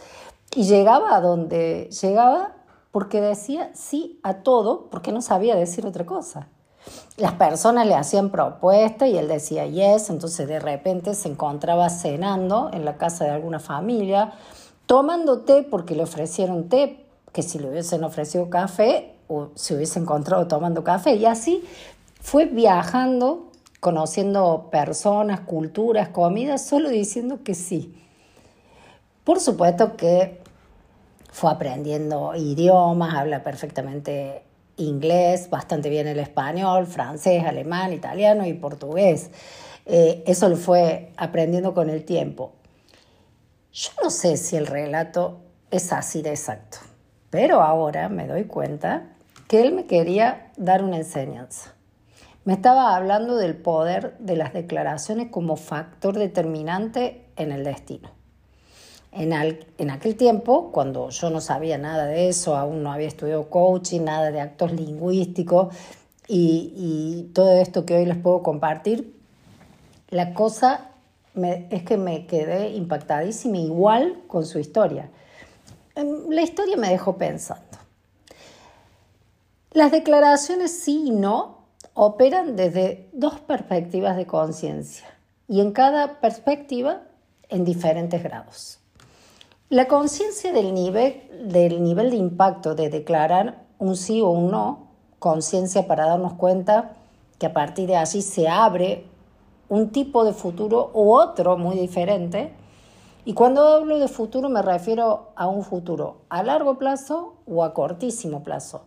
y 0.54 0.64
llegaba 0.64 1.16
a 1.16 1.22
donde 1.22 1.88
llegaba 2.02 2.54
porque 2.92 3.22
decía 3.22 3.70
sí 3.72 4.20
a 4.22 4.42
todo, 4.42 4.90
porque 4.90 5.10
no 5.10 5.22
sabía 5.22 5.56
decir 5.56 5.86
otra 5.86 6.04
cosa. 6.04 6.50
Las 7.16 7.32
personas 7.32 7.86
le 7.86 7.94
hacían 7.94 8.30
propuestas 8.30 9.08
y 9.08 9.16
él 9.16 9.28
decía 9.28 9.66
yes, 9.66 10.10
entonces 10.10 10.46
de 10.46 10.60
repente 10.60 11.14
se 11.14 11.28
encontraba 11.28 11.88
cenando 11.88 12.70
en 12.72 12.84
la 12.84 12.98
casa 12.98 13.24
de 13.24 13.30
alguna 13.30 13.58
familia, 13.58 14.32
tomando 14.84 15.40
té 15.40 15.62
porque 15.62 15.94
le 15.94 16.02
ofrecieron 16.02 16.68
té, 16.68 17.06
que 17.32 17.42
si 17.42 17.58
le 17.58 17.70
hubiesen 17.70 18.04
ofrecido 18.04 18.50
café 18.50 19.14
o 19.28 19.48
se 19.54 19.74
hubiese 19.74 19.98
encontrado 19.98 20.46
tomando 20.46 20.84
café. 20.84 21.14
Y 21.14 21.26
así 21.26 21.64
fue 22.20 22.46
viajando, 22.46 23.50
conociendo 23.80 24.68
personas, 24.70 25.40
culturas, 25.40 26.08
comidas, 26.10 26.66
solo 26.66 26.88
diciendo 26.88 27.40
que 27.44 27.54
sí. 27.54 27.94
Por 29.24 29.40
supuesto 29.40 29.96
que 29.96 30.40
fue 31.30 31.50
aprendiendo 31.50 32.34
idiomas, 32.34 33.14
habla 33.14 33.42
perfectamente 33.42 34.45
inglés, 34.76 35.50
bastante 35.50 35.88
bien 35.88 36.06
el 36.06 36.18
español, 36.18 36.86
francés, 36.86 37.44
alemán, 37.44 37.92
italiano 37.92 38.46
y 38.46 38.52
portugués. 38.54 39.30
Eh, 39.86 40.22
eso 40.26 40.48
lo 40.48 40.56
fue 40.56 41.12
aprendiendo 41.16 41.74
con 41.74 41.90
el 41.90 42.04
tiempo. 42.04 42.52
Yo 43.72 43.90
no 44.02 44.10
sé 44.10 44.36
si 44.36 44.56
el 44.56 44.66
relato 44.66 45.40
es 45.70 45.92
así 45.92 46.22
de 46.22 46.30
exacto, 46.30 46.78
pero 47.30 47.62
ahora 47.62 48.08
me 48.08 48.26
doy 48.26 48.44
cuenta 48.44 49.16
que 49.48 49.60
él 49.60 49.72
me 49.72 49.86
quería 49.86 50.50
dar 50.56 50.82
una 50.82 50.96
enseñanza. 50.96 51.74
Me 52.44 52.52
estaba 52.52 52.94
hablando 52.94 53.36
del 53.36 53.56
poder 53.56 54.16
de 54.18 54.36
las 54.36 54.52
declaraciones 54.52 55.28
como 55.30 55.56
factor 55.56 56.16
determinante 56.16 57.26
en 57.36 57.52
el 57.52 57.64
destino. 57.64 58.15
En, 59.18 59.32
en, 59.32 59.90
aquel 59.90 60.14
tiempo, 60.14 60.70
cuando 60.72 61.08
yo 61.08 61.30
no 61.30 61.40
sabía 61.40 61.78
nada 61.78 62.04
de 62.04 62.28
eso, 62.28 62.54
aún 62.54 62.82
no 62.82 62.92
había 62.92 63.08
estudiado 63.08 63.48
coaching, 63.48 64.02
nada 64.02 64.30
de 64.30 64.40
actos 64.40 64.72
lingüísticos 64.72 65.74
y, 66.28 67.30
todo 67.34 67.60
esto 67.60 67.86
que 67.86 67.96
hoy 67.96 68.06
les 68.06 68.16
puedo 68.16 68.42
compartir, 68.42 69.14
la 70.10 70.34
cosa 70.34 70.90
es 71.34 71.82
que 71.82 71.96
me 71.96 72.26
quedé 72.26 72.70
impactadísima 72.70 73.58
igual 73.58 74.22
con 74.26 74.46
su 74.46 74.58
historia. 74.58 75.10
Em, 75.94 76.30
la 76.30 76.42
historia 76.42 76.76
me 76.76 76.88
dejó 76.88 77.16
pensando. 77.16 77.64
Las 79.72 79.92
declaraciones 79.92 80.78
sí 80.78 81.04
y 81.06 81.10
no 81.10 81.66
operan 81.94 82.56
desde 82.56 83.08
dos 83.12 83.40
perspectivas 83.40 84.16
de 84.16 84.26
conciencia 84.26 85.06
y 85.48 85.60
en 85.60 85.72
cada 85.72 86.20
perspectiva 86.20 87.02
en 87.48 87.64
diferentes 87.64 88.22
grados. 88.22 88.80
La 89.68 89.88
conciencia 89.88 90.52
del 90.52 90.74
nivel, 90.74 91.24
del 91.42 91.82
nivel 91.82 92.10
de 92.10 92.16
impacto 92.16 92.76
de 92.76 92.88
declarar 92.88 93.64
un 93.80 93.96
sí 93.96 94.22
o 94.22 94.30
un 94.30 94.52
no, 94.52 94.86
conciencia 95.18 95.88
para 95.88 96.06
darnos 96.06 96.34
cuenta 96.34 96.92
que 97.40 97.46
a 97.46 97.52
partir 97.52 97.88
de 97.88 97.96
allí 97.96 98.22
se 98.22 98.46
abre 98.46 99.06
un 99.68 99.90
tipo 99.90 100.24
de 100.24 100.32
futuro 100.32 100.92
u 100.94 101.12
otro 101.12 101.58
muy 101.58 101.76
diferente. 101.76 102.52
Y 103.24 103.34
cuando 103.34 103.66
hablo 103.66 103.98
de 103.98 104.06
futuro 104.06 104.48
me 104.48 104.62
refiero 104.62 105.32
a 105.34 105.48
un 105.48 105.64
futuro 105.64 106.18
a 106.28 106.44
largo 106.44 106.78
plazo 106.78 107.34
o 107.44 107.64
a 107.64 107.74
cortísimo 107.74 108.44
plazo. 108.44 108.82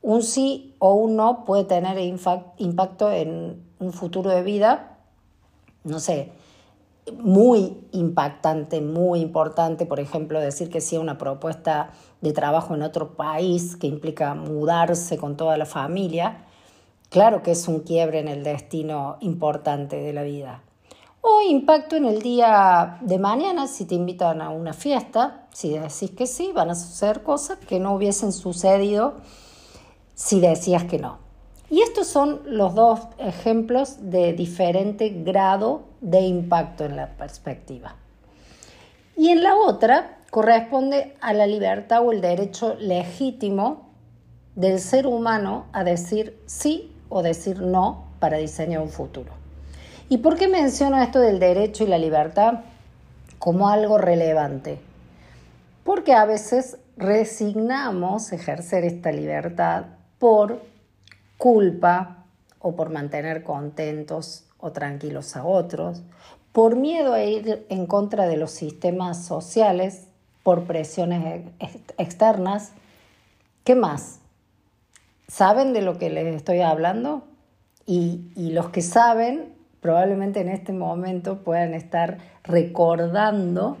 Un 0.00 0.22
sí 0.22 0.74
o 0.78 0.94
un 0.94 1.16
no 1.16 1.44
puede 1.44 1.64
tener 1.64 1.98
impacto 1.98 3.12
en 3.12 3.62
un 3.78 3.92
futuro 3.92 4.30
de 4.30 4.42
vida, 4.42 4.96
no 5.84 6.00
sé, 6.00 6.32
muy 7.12 7.76
impactante, 7.92 8.80
muy 8.80 9.20
importante, 9.20 9.86
por 9.86 10.00
ejemplo, 10.00 10.40
decir 10.40 10.70
que 10.70 10.80
sí 10.80 10.96
a 10.96 11.00
una 11.00 11.18
propuesta 11.18 11.90
de 12.20 12.32
trabajo 12.32 12.74
en 12.74 12.82
otro 12.82 13.16
país 13.16 13.76
que 13.76 13.86
implica 13.86 14.34
mudarse 14.34 15.18
con 15.18 15.36
toda 15.36 15.56
la 15.56 15.66
familia, 15.66 16.44
Claro 17.10 17.42
que 17.42 17.52
es 17.52 17.66
un 17.68 17.80
quiebre 17.80 18.18
en 18.18 18.28
el 18.28 18.44
destino 18.44 19.16
importante 19.20 19.96
de 19.96 20.12
la 20.12 20.22
vida. 20.22 20.62
O 21.22 21.40
impacto 21.40 21.96
en 21.96 22.04
el 22.04 22.20
día 22.20 22.98
de 23.00 23.18
mañana, 23.18 23.66
si 23.66 23.86
te 23.86 23.94
invitan 23.94 24.42
a 24.42 24.50
una 24.50 24.74
fiesta, 24.74 25.46
si 25.52 25.70
decís 25.70 26.10
que 26.10 26.26
sí, 26.26 26.52
van 26.54 26.70
a 26.70 26.74
suceder 26.74 27.22
cosas 27.22 27.58
que 27.58 27.80
no 27.80 27.94
hubiesen 27.94 28.32
sucedido 28.32 29.14
si 30.14 30.38
decías 30.40 30.84
que 30.84 30.98
no. 30.98 31.18
Y 31.70 31.80
estos 31.80 32.08
son 32.08 32.42
los 32.44 32.74
dos 32.74 33.00
ejemplos 33.16 34.10
de 34.10 34.34
diferente 34.34 35.08
grado 35.08 35.84
de 36.00 36.20
impacto 36.20 36.84
en 36.84 36.96
la 36.96 37.08
perspectiva. 37.08 37.96
Y 39.16 39.30
en 39.30 39.42
la 39.42 39.56
otra 39.56 40.18
corresponde 40.30 41.16
a 41.20 41.32
la 41.32 41.46
libertad 41.46 42.06
o 42.06 42.12
el 42.12 42.20
derecho 42.20 42.74
legítimo 42.78 43.88
del 44.54 44.80
ser 44.80 45.06
humano 45.06 45.66
a 45.72 45.84
decir 45.84 46.38
sí 46.46 46.92
o 47.08 47.22
decir 47.22 47.60
no 47.60 48.04
para 48.20 48.38
diseñar 48.38 48.80
un 48.80 48.90
futuro. 48.90 49.32
¿Y 50.08 50.18
por 50.18 50.36
qué 50.36 50.48
menciono 50.48 51.02
esto 51.02 51.20
del 51.20 51.38
derecho 51.38 51.84
y 51.84 51.86
la 51.86 51.98
libertad 51.98 52.60
como 53.38 53.68
algo 53.68 53.98
relevante? 53.98 54.80
Porque 55.84 56.14
a 56.14 56.24
veces 56.24 56.78
resignamos 56.96 58.32
ejercer 58.32 58.84
esta 58.84 59.12
libertad 59.12 59.84
por 60.18 60.62
culpa 61.36 62.24
o 62.58 62.74
por 62.74 62.90
mantener 62.90 63.42
contentos 63.42 64.47
o 64.58 64.72
tranquilos 64.72 65.36
a 65.36 65.44
otros, 65.44 66.02
por 66.52 66.76
miedo 66.76 67.12
a 67.12 67.22
ir 67.22 67.66
en 67.68 67.86
contra 67.86 68.26
de 68.26 68.36
los 68.36 68.50
sistemas 68.50 69.24
sociales, 69.24 70.08
por 70.42 70.64
presiones 70.64 71.44
externas. 71.98 72.72
¿Qué 73.64 73.74
más? 73.74 74.20
¿Saben 75.28 75.72
de 75.72 75.82
lo 75.82 75.98
que 75.98 76.08
les 76.10 76.34
estoy 76.34 76.60
hablando? 76.60 77.24
Y, 77.86 78.50
los 78.52 78.70
que 78.70 78.82
saben 78.82 79.54
probablemente 79.80 80.40
en 80.40 80.48
este 80.48 80.72
momento 80.72 81.38
puedan 81.38 81.74
estar 81.74 82.18
recordando 82.44 83.76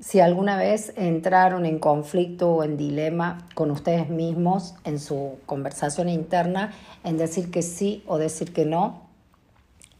si 0.00 0.20
alguna 0.20 0.56
vez 0.56 0.92
entraron 0.96 1.66
en 1.66 1.78
conflicto 1.78 2.52
o 2.52 2.64
en 2.64 2.76
dilema 2.76 3.46
con 3.54 3.70
ustedes 3.70 4.08
mismos 4.08 4.74
en 4.84 4.98
su 4.98 5.38
conversación 5.46 6.08
interna, 6.08 6.72
en 7.04 7.18
decir 7.18 7.50
que 7.50 7.62
sí 7.62 8.04
o 8.06 8.18
decir 8.18 8.52
que 8.52 8.64
no, 8.64 9.05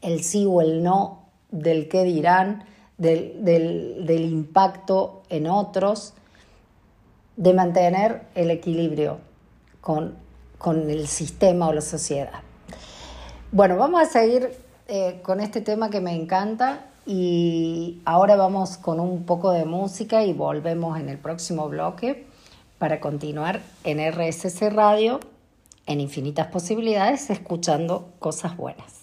el 0.01 0.23
sí 0.23 0.45
o 0.47 0.61
el 0.61 0.83
no 0.83 1.29
del 1.51 1.87
qué 1.87 2.03
dirán, 2.03 2.65
del, 2.97 3.43
del 3.43 4.21
impacto 4.21 5.23
en 5.29 5.47
otros, 5.47 6.13
de 7.35 7.53
mantener 7.53 8.23
el 8.33 8.49
equilibrio 8.49 9.19
con 9.81 10.27
con 10.57 10.89
el 10.89 11.07
sistema 11.07 11.67
o 11.67 11.73
la 11.73 11.81
sociedad. 11.81 12.41
Bueno, 13.51 13.77
vamos 13.77 14.01
a 14.01 14.05
seguir 14.05 14.51
eh, 14.87 15.19
con 15.23 15.39
este 15.39 15.61
tema 15.61 15.89
que 15.89 16.01
me 16.01 16.15
encanta 16.15 16.85
y 17.05 18.01
ahora 18.05 18.35
vamos 18.35 18.77
con 18.77 18.99
un 18.99 19.23
poco 19.23 19.51
de 19.51 19.65
música 19.65 20.23
y 20.23 20.33
volvemos 20.33 20.99
en 20.99 21.09
el 21.09 21.17
próximo 21.17 21.69
bloque 21.69 22.27
para 22.77 22.99
continuar 22.99 23.61
en 23.83 23.99
RSC 24.11 24.69
Radio 24.69 25.19
en 25.85 26.01
infinitas 26.01 26.47
posibilidades 26.47 27.29
escuchando 27.29 28.09
cosas 28.19 28.57
buenas. 28.57 28.96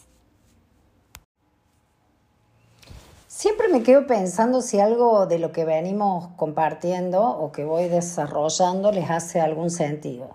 Siempre 3.44 3.68
me 3.68 3.82
quedo 3.82 4.06
pensando 4.06 4.62
si 4.62 4.80
algo 4.80 5.26
de 5.26 5.38
lo 5.38 5.52
que 5.52 5.66
venimos 5.66 6.28
compartiendo 6.36 7.22
o 7.22 7.52
que 7.52 7.66
voy 7.66 7.88
desarrollando 7.88 8.90
les 8.90 9.10
hace 9.10 9.38
algún 9.38 9.68
sentido. 9.68 10.30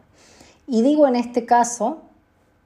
Y 0.67 0.83
digo 0.83 1.07
en 1.07 1.15
este 1.15 1.43
caso, 1.43 2.03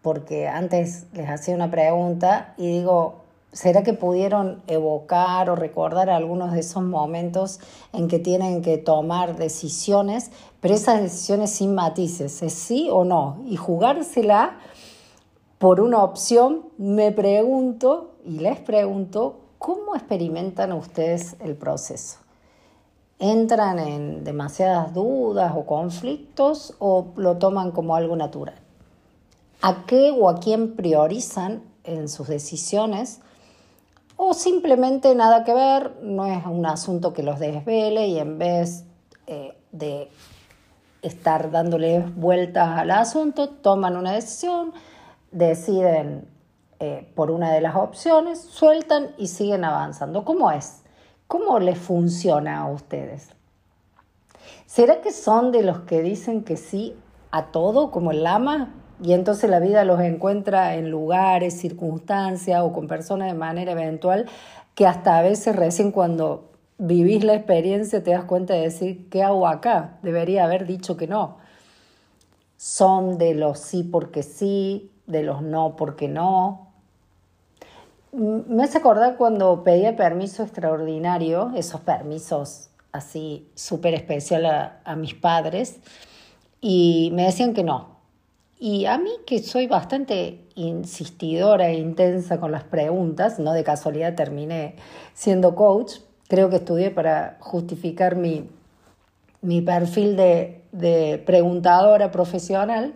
porque 0.01 0.49
antes 0.49 1.06
les 1.13 1.29
hacía 1.29 1.56
una 1.56 1.71
pregunta 1.71 2.56
y 2.58 2.67
digo, 2.67 3.21
¿será 3.53 3.84
que 3.84 3.93
pudieron 3.93 4.62
evocar 4.67 5.49
o 5.49 5.56
recordar 5.56 6.10
algunos 6.10 6.51
de 6.51 6.60
esos 6.60 6.84
momentos 6.84 7.62
en 7.93 8.10
que 8.10 8.19
tienen 8.19 8.62
que 8.62 8.77
tomar 8.77 9.38
decisiones, 9.38 10.29
pero 10.60 10.73
esas 10.73 11.01
decisiones 11.01 11.51
sin 11.51 11.73
matices, 11.73 12.43
es 12.43 12.51
sí 12.51 12.89
o 12.91 13.06
no? 13.06 13.41
Y 13.45 13.56
jugársela 13.56 14.58
por 15.58 15.79
una 15.79 16.03
opción, 16.03 16.63
me 16.77 17.13
pregunto 17.13 18.15
y 18.25 18.39
les 18.39 18.60
pregunto, 18.60 19.42
¿cómo 19.63 19.95
experimentan 19.95 20.73
ustedes 20.73 21.38
el 21.39 21.56
proceso? 21.56 22.23
entran 23.23 23.80
en 23.80 24.26
demasiadas 24.26 24.93
dudas 24.93 25.54
o 25.56 25.65
conflictos 25.65 26.76
o 26.80 27.13
lo 27.15 27.38
toman 27.38 27.71
como 27.71 27.95
algo 27.95 28.17
natural. 28.17 28.56
¿A 29.62 29.86
qué 29.86 30.12
o 30.12 30.28
a 30.28 30.39
quién 30.39 30.76
priorizan 30.76 31.63
en 31.86 32.10
sus 32.10 32.28
decisiones? 32.28 33.21
O 34.17 34.34
simplemente 34.34 35.15
nada 35.15 35.45
que 35.45 35.54
ver, 35.54 35.93
no 36.02 36.26
es 36.26 36.45
un 36.45 36.65
asunto 36.65 37.13
que 37.13 37.23
los 37.23 37.39
desvele 37.39 38.08
y 38.08 38.19
en 38.19 38.38
vez 38.38 38.84
eh, 39.28 39.58
de 39.71 40.10
estar 41.02 41.49
dándole 41.49 41.99
vueltas 41.99 42.78
al 42.78 42.91
asunto, 42.91 43.47
toman 43.47 43.95
una 43.95 44.12
decisión, 44.12 44.73
deciden 45.32 46.28
eh, 46.84 47.08
por 47.15 47.32
una 47.32 47.54
de 47.54 47.62
las 47.62 47.78
opciones, 47.78 48.41
sueltan 48.41 49.12
y 49.17 49.28
siguen 49.28 49.63
avanzando. 49.63 50.26
¿Cómo 50.26 50.52
es? 50.52 50.84
¿Cómo 51.28 51.58
les 51.60 51.78
funciona 51.78 52.60
a 52.60 52.67
ustedes? 52.67 53.30
¿Será 54.65 55.00
que 55.00 55.13
son 55.13 55.54
de 55.54 55.63
los 55.63 55.80
que 55.82 56.02
dicen 56.02 56.43
que 56.43 56.58
sí 56.58 56.93
a 57.32 57.52
todo, 57.52 57.89
como 57.89 58.12
el 58.12 58.24
lama? 58.24 58.74
Y 59.02 59.13
entonces 59.13 59.50
la 59.50 59.60
vida 59.60 59.86
los 59.86 60.02
encuentra 60.02 60.76
en 60.76 60.91
lugares, 60.91 61.58
circunstancias 61.58 62.62
o 62.62 62.74
con 62.74 62.89
personas 62.89 63.32
de 63.32 63.38
manera 63.38 63.72
eventual 63.72 64.26
que 64.76 64.86
hasta 64.86 65.17
a 65.17 65.22
veces 65.22 65.56
recién 65.56 65.93
cuando 65.93 66.52
vivís 66.78 67.24
la 67.24 67.36
experiencia 67.36 68.04
te 68.04 68.12
das 68.12 68.26
cuenta 68.26 68.56
de 68.56 68.62
decir, 68.63 69.08
¿qué 69.10 69.24
hago 69.24 69.48
acá? 69.48 70.00
Debería 70.02 70.43
haber 70.43 70.67
dicho 70.67 70.98
que 70.98 71.08
no. 71.08 71.38
Son 72.58 73.17
de 73.17 73.36
los 73.36 73.60
sí 73.60 73.84
porque 73.84 74.22
sí, 74.22 74.91
de 75.08 75.24
los 75.24 75.41
no 75.41 75.76
porque 75.76 76.08
no. 76.08 76.62
Me 78.13 78.63
hace 78.63 78.78
acordar 78.78 79.17
cuando 79.17 79.63
pedía 79.63 79.95
permiso 79.95 80.43
extraordinario, 80.43 81.52
esos 81.56 81.82
permisos 81.82 82.69
así 82.91 83.49
súper 83.56 83.95
especial 83.95 84.45
a, 84.86 84.95
mis 84.95 85.15
padres, 85.15 85.80
y 86.62 87.10
me 87.13 87.23
decían 87.23 87.56
que 87.56 87.63
no. 87.63 87.97
Y 88.60 88.86
a 88.86 88.99
mí, 88.99 89.10
que 89.26 89.39
soy 89.39 89.65
bastante 89.65 90.45
insistidora 90.54 91.69
e 91.69 91.80
intensa 91.80 92.39
con 92.39 92.52
las 92.52 92.63
preguntas, 92.63 93.39
no 93.39 93.52
de 93.52 93.63
casualidad 93.63 94.13
terminé 94.13 94.76
siendo 95.15 95.56
coach, 95.56 95.95
creo 96.28 96.52
que 96.52 96.58
estudié 96.58 96.91
para 96.91 97.38
justificar 97.39 98.15
mi, 98.15 98.47
mi 99.41 99.62
perfil 99.62 100.15
de, 100.15 100.62
de, 100.71 101.21
preguntadora 101.26 102.12
profesional 102.12 102.93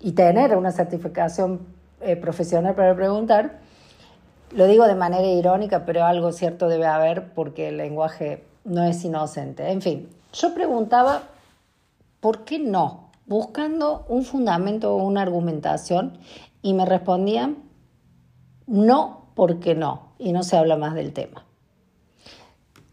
y 0.00 0.12
tener 0.12 0.56
una 0.56 0.72
certificación 0.72 1.60
eh, 2.00 2.16
profesional 2.16 2.74
para 2.74 2.96
preguntar. 2.96 3.60
Lo 4.52 4.66
digo 4.66 4.86
de 4.86 4.94
manera 4.94 5.26
irónica, 5.26 5.84
pero 5.84 6.04
algo 6.04 6.32
cierto 6.32 6.68
debe 6.68 6.86
haber 6.86 7.32
porque 7.34 7.68
el 7.68 7.76
lenguaje 7.76 8.44
no 8.64 8.84
es 8.84 9.04
inocente. 9.04 9.70
En 9.70 9.82
fin, 9.82 10.08
yo 10.32 10.54
preguntaba, 10.54 11.22
¿por 12.20 12.44
qué 12.44 12.58
no? 12.58 13.10
Buscando 13.26 14.06
un 14.08 14.24
fundamento 14.24 14.94
o 14.94 15.04
una 15.04 15.22
argumentación 15.22 16.18
y 16.62 16.74
me 16.74 16.86
respondían, 16.86 17.58
no, 18.66 19.30
porque 19.34 19.74
no, 19.74 20.12
y 20.18 20.32
no 20.32 20.42
se 20.42 20.56
habla 20.56 20.76
más 20.76 20.94
del 20.94 21.12
tema. 21.12 21.44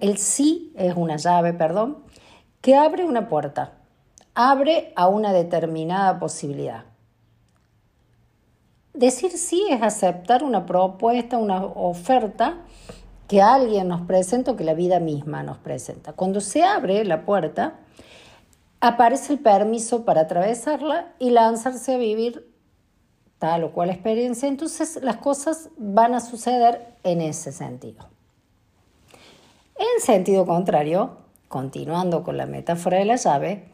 el 0.00 0.18
sí 0.18 0.72
es 0.76 0.96
una 0.96 1.16
llave, 1.16 1.52
perdón, 1.52 1.98
que 2.60 2.74
abre 2.74 3.04
una 3.04 3.28
puerta, 3.28 3.74
abre 4.34 4.92
a 4.96 5.06
una 5.06 5.32
determinada 5.32 6.18
posibilidad. 6.18 6.84
Decir 8.92 9.30
sí 9.32 9.64
es 9.70 9.82
aceptar 9.82 10.42
una 10.42 10.66
propuesta, 10.66 11.38
una 11.38 11.64
oferta 11.64 12.64
que 13.28 13.42
alguien 13.42 13.88
nos 13.88 14.02
presenta 14.02 14.52
o 14.52 14.56
que 14.56 14.64
la 14.64 14.74
vida 14.74 15.00
misma 15.00 15.42
nos 15.42 15.58
presenta. 15.58 16.12
Cuando 16.14 16.40
se 16.40 16.64
abre 16.64 17.04
la 17.04 17.24
puerta, 17.24 17.74
aparece 18.86 19.34
el 19.34 19.38
permiso 19.38 20.04
para 20.04 20.22
atravesarla 20.22 21.12
y 21.18 21.30
lanzarse 21.30 21.94
a 21.94 21.98
vivir 21.98 22.50
tal 23.38 23.64
o 23.64 23.72
cual 23.72 23.90
experiencia. 23.90 24.48
Entonces 24.48 24.98
las 25.02 25.16
cosas 25.16 25.70
van 25.76 26.14
a 26.14 26.20
suceder 26.20 26.94
en 27.02 27.20
ese 27.20 27.52
sentido. 27.52 28.08
En 29.78 30.02
sentido 30.02 30.46
contrario, 30.46 31.18
continuando 31.48 32.22
con 32.22 32.36
la 32.36 32.46
metáfora 32.46 32.98
de 32.98 33.04
la 33.04 33.16
llave, 33.16 33.68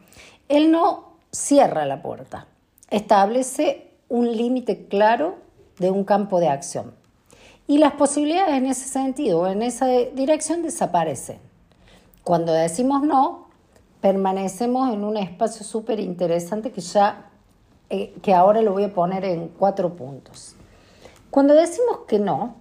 el 0.49 0.71
no 0.71 1.13
cierra 1.31 1.85
la 1.85 2.01
puerta, 2.01 2.47
establece 2.89 3.91
un 4.09 4.35
límite 4.35 4.87
claro 4.87 5.37
de 5.79 5.89
un 5.89 6.03
campo 6.03 6.39
de 6.39 6.49
acción 6.49 6.93
y 7.67 7.77
las 7.77 7.93
posibilidades 7.93 8.55
en 8.55 8.65
ese 8.65 8.87
sentido, 8.87 9.47
en 9.47 9.61
esa 9.61 9.87
dirección, 9.87 10.61
desaparecen. 10.61 11.39
Cuando 12.23 12.53
decimos 12.53 13.03
no, 13.03 13.42
permanecemos 14.03 14.93
en 14.93 15.05
un 15.05 15.15
espacio 15.15 15.65
súper 15.65 16.01
interesante 16.01 16.73
que 16.73 16.81
ya, 16.81 17.29
eh, 17.89 18.13
que 18.21 18.33
ahora 18.33 18.61
lo 18.61 18.73
voy 18.73 18.83
a 18.83 18.93
poner 18.93 19.23
en 19.23 19.47
cuatro 19.47 19.95
puntos. 19.95 20.57
Cuando 21.29 21.53
decimos 21.53 21.99
que 22.05 22.19
no, 22.19 22.55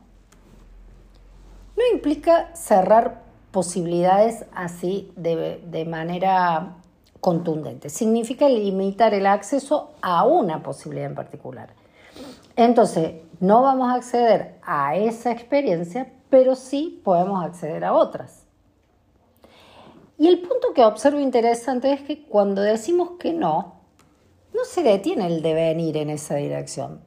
no 1.77 1.83
implica 1.93 2.55
cerrar 2.55 3.23
posibilidades 3.51 4.45
así 4.55 5.13
de, 5.17 5.61
de 5.67 5.85
manera 5.85 6.77
contundente. 7.19 7.91
Significa 7.91 8.49
limitar 8.49 9.13
el 9.13 9.27
acceso 9.27 9.95
a 10.01 10.25
una 10.25 10.63
posibilidad 10.63 11.09
en 11.09 11.17
particular. 11.17 11.71
Entonces, 12.55 13.15
no 13.41 13.63
vamos 13.63 13.91
a 13.91 13.95
acceder 13.95 14.61
a 14.63 14.95
esa 14.95 15.33
experiencia, 15.33 16.13
pero 16.31 16.55
sí 16.55 17.01
podemos 17.03 17.45
acceder 17.45 17.85
a 17.85 17.95
otras. 17.95 18.42
Y 20.23 20.29
el 20.29 20.39
punto 20.39 20.73
que 20.73 20.85
observo 20.85 21.19
interesante 21.19 21.93
es 21.93 22.01
que 22.01 22.23
cuando 22.23 22.63
decimos 22.63 23.15
que 23.19 23.33
no, 23.33 23.81
no 24.55 24.65
se 24.65 24.85
detiene 24.85 25.27
el 25.27 25.43
devenir 25.43 25.97
en 25.97 26.11
esa 26.11 26.37
dirección. 26.37 27.01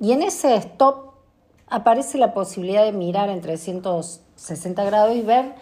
Y 0.00 0.10
en 0.10 0.24
ese 0.24 0.56
stop 0.56 1.12
aparece 1.68 2.18
la 2.18 2.34
posibilidad 2.34 2.82
de 2.82 2.90
mirar 2.90 3.28
en 3.28 3.40
360 3.40 4.82
grados 4.82 5.14
y 5.14 5.22
ver 5.22 5.54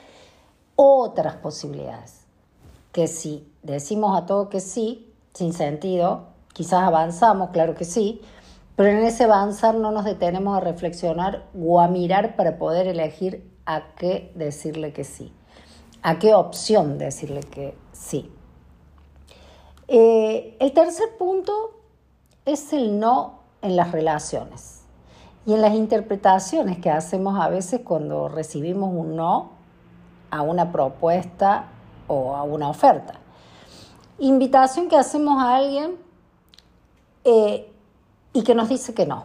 otras 0.77 1.37
posibilidades. 1.37 2.25
Que 2.91 3.07
si 3.07 3.47
decimos 3.63 4.17
a 4.17 4.25
todo 4.25 4.49
que 4.49 4.61
sí, 4.61 5.13
sin 5.35 5.53
sentido, 5.53 6.29
quizás 6.55 6.85
avanzamos, 6.85 7.51
claro 7.51 7.75
que 7.75 7.85
sí, 7.85 8.23
pero 8.77 8.89
en 8.89 9.05
ese 9.05 9.25
avanzar 9.25 9.75
no 9.75 9.93
nos 9.93 10.07
detenemos 10.07 10.57
a 10.57 10.61
reflexionar 10.61 11.45
o 11.55 11.83
a 11.83 11.89
mirar 11.89 12.35
para 12.35 12.57
poder 12.57 12.87
elegir 12.87 13.47
a 13.67 13.95
qué 13.95 14.33
decirle 14.35 14.95
que 14.95 15.05
sí, 15.05 15.35
a 16.05 16.19
qué 16.19 16.35
opción 16.35 16.99
decirle 16.99 17.41
que 17.41 17.75
sí. 17.93 18.31
Eh, 19.89 20.55
el 20.61 20.73
tercer 20.73 21.17
punto 21.19 21.81
es 22.45 22.75
el 22.75 23.01
no 23.01 23.41
en 23.63 23.75
las 23.75 23.91
relaciones 23.91 24.83
y 25.47 25.55
en 25.55 25.63
las 25.63 25.73
interpretaciones 25.73 26.79
que 26.79 26.91
hacemos 26.91 27.41
a 27.41 27.49
veces 27.49 27.81
cuando 27.83 28.29
recibimos 28.29 28.91
un 28.93 29.17
no 29.17 29.53
a 30.31 30.43
una 30.43 30.71
propuesta 30.71 31.69
o 32.07 32.37
a 32.37 32.43
una 32.43 32.69
oferta. 32.69 33.15
Invitación 34.19 34.91
que 34.91 34.97
hacemos 34.97 35.43
a 35.43 35.57
alguien 35.57 35.97
eh, 37.25 37.73
y 38.35 38.45
que 38.45 38.55
nos 38.55 38.69
dice 38.69 38.93
que 38.93 39.07
no. 39.07 39.25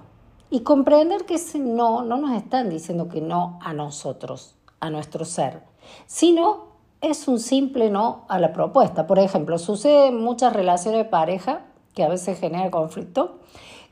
Y 0.50 0.62
comprender 0.62 1.26
que 1.26 1.36
ese 1.36 1.60
no 1.60 2.04
no 2.04 2.16
nos 2.16 2.38
están 2.38 2.70
diciendo 2.70 3.10
que 3.10 3.20
no 3.20 3.60
a 3.62 3.74
nosotros, 3.74 4.56
a 4.80 4.90
nuestro 4.90 5.26
ser, 5.26 5.64
sino 6.08 6.69
es 7.02 7.28
un 7.28 7.40
simple 7.40 7.90
no 7.90 8.26
a 8.28 8.40
la 8.40 8.54
propuesta. 8.54 9.08
Por 9.08 9.20
ejemplo, 9.20 9.58
sucede 9.58 10.08
en 10.08 10.22
muchas 10.22 10.54
relaciones 10.54 11.04
de 11.04 11.10
pareja 11.10 11.66
que 11.94 12.04
a 12.04 12.10
veces 12.10 12.40
genera 12.40 12.70
conflicto, 12.72 13.40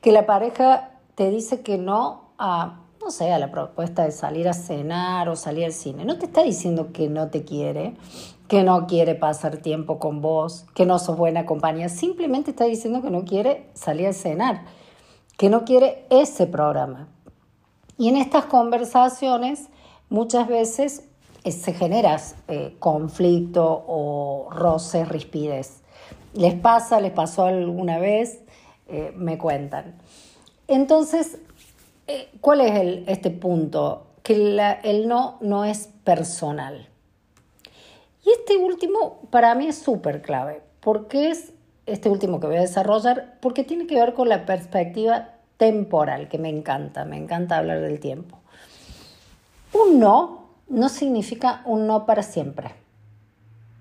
que 0.02 0.12
la 0.12 0.26
pareja 0.26 0.92
te 1.16 1.30
dice 1.30 1.62
que 1.62 1.78
no 1.78 2.32
a, 2.38 2.82
no 3.02 3.10
sé, 3.12 3.32
a 3.32 3.40
la 3.40 3.52
propuesta 3.52 4.04
de 4.04 4.12
salir 4.12 4.48
a 4.48 4.54
cenar 4.54 5.30
o 5.30 5.36
salir 5.36 5.66
al 5.66 5.74
cine. 5.74 6.06
No 6.06 6.18
te 6.18 6.26
está 6.26 6.44
diciendo 6.44 6.92
que 6.94 7.10
no 7.10 7.30
te 7.30 7.44
quiere, 7.44 7.96
que 8.48 8.64
no 8.64 8.88
quiere 8.88 9.16
pasar 9.16 9.58
tiempo 9.58 10.00
con 10.00 10.22
vos, 10.22 10.66
que 10.76 10.86
no 10.86 11.00
sos 11.00 11.18
buena 11.18 11.46
compañía. 11.46 11.90
Simplemente 11.90 12.52
está 12.52 12.66
diciendo 12.66 13.02
que 13.02 13.10
no 13.10 13.26
quiere 13.26 13.70
salir 13.74 14.08
a 14.08 14.14
cenar 14.14 14.62
que 15.38 15.50
no 15.50 15.64
quiere 15.64 16.06
ese 16.10 16.48
programa. 16.48 17.08
Y 17.98 18.10
en 18.10 18.18
estas 18.18 18.46
conversaciones 18.46 19.70
muchas 20.10 20.48
veces 20.48 21.07
se 21.52 21.74
genera 21.74 22.18
eh, 22.48 22.76
conflicto 22.80 23.86
o 23.88 24.50
roce, 24.52 25.06
rispidez. 25.06 25.82
¿Les 26.34 26.54
pasa? 26.54 27.00
¿Les 27.00 27.12
pasó 27.12 27.46
alguna 27.46 28.00
vez? 28.00 28.42
Eh, 28.88 29.14
me 29.16 29.38
cuentan. 29.38 29.96
Entonces, 30.68 31.40
¿cuál 32.42 32.62
es 32.62 33.04
este 33.08 33.32
punto? 33.32 34.08
Que 34.24 34.34
el 34.84 35.08
no 35.08 35.38
no 35.42 35.66
es 35.66 35.90
personal. 36.04 36.88
Y 38.28 38.32
este 38.32 38.58
último 38.58 39.22
para 39.30 39.56
mí 39.56 39.68
es 39.68 39.78
súper 39.78 40.22
clave, 40.22 40.62
porque 40.82 41.30
es 41.30 41.54
este 41.86 42.10
último 42.10 42.42
que 42.42 42.48
voy 42.48 42.58
a 42.58 42.62
desarrollar, 42.62 43.38
porque 43.40 43.64
tiene 43.64 43.88
que 43.88 43.96
ver 43.96 44.14
con 44.14 44.28
la 44.28 44.46
perspectiva 44.46 45.30
temporal, 45.56 46.28
que 46.28 46.38
me 46.38 46.50
encanta, 46.50 47.06
me 47.06 47.18
encanta 47.18 47.58
hablar 47.58 47.80
del 47.80 48.02
tiempo. 48.02 48.38
Un 49.74 50.00
no 50.00 50.47
no 50.70 50.90
significa 50.90 51.62
un 51.66 51.88
no 51.88 52.06
para 52.06 52.24
siempre. 52.24 52.76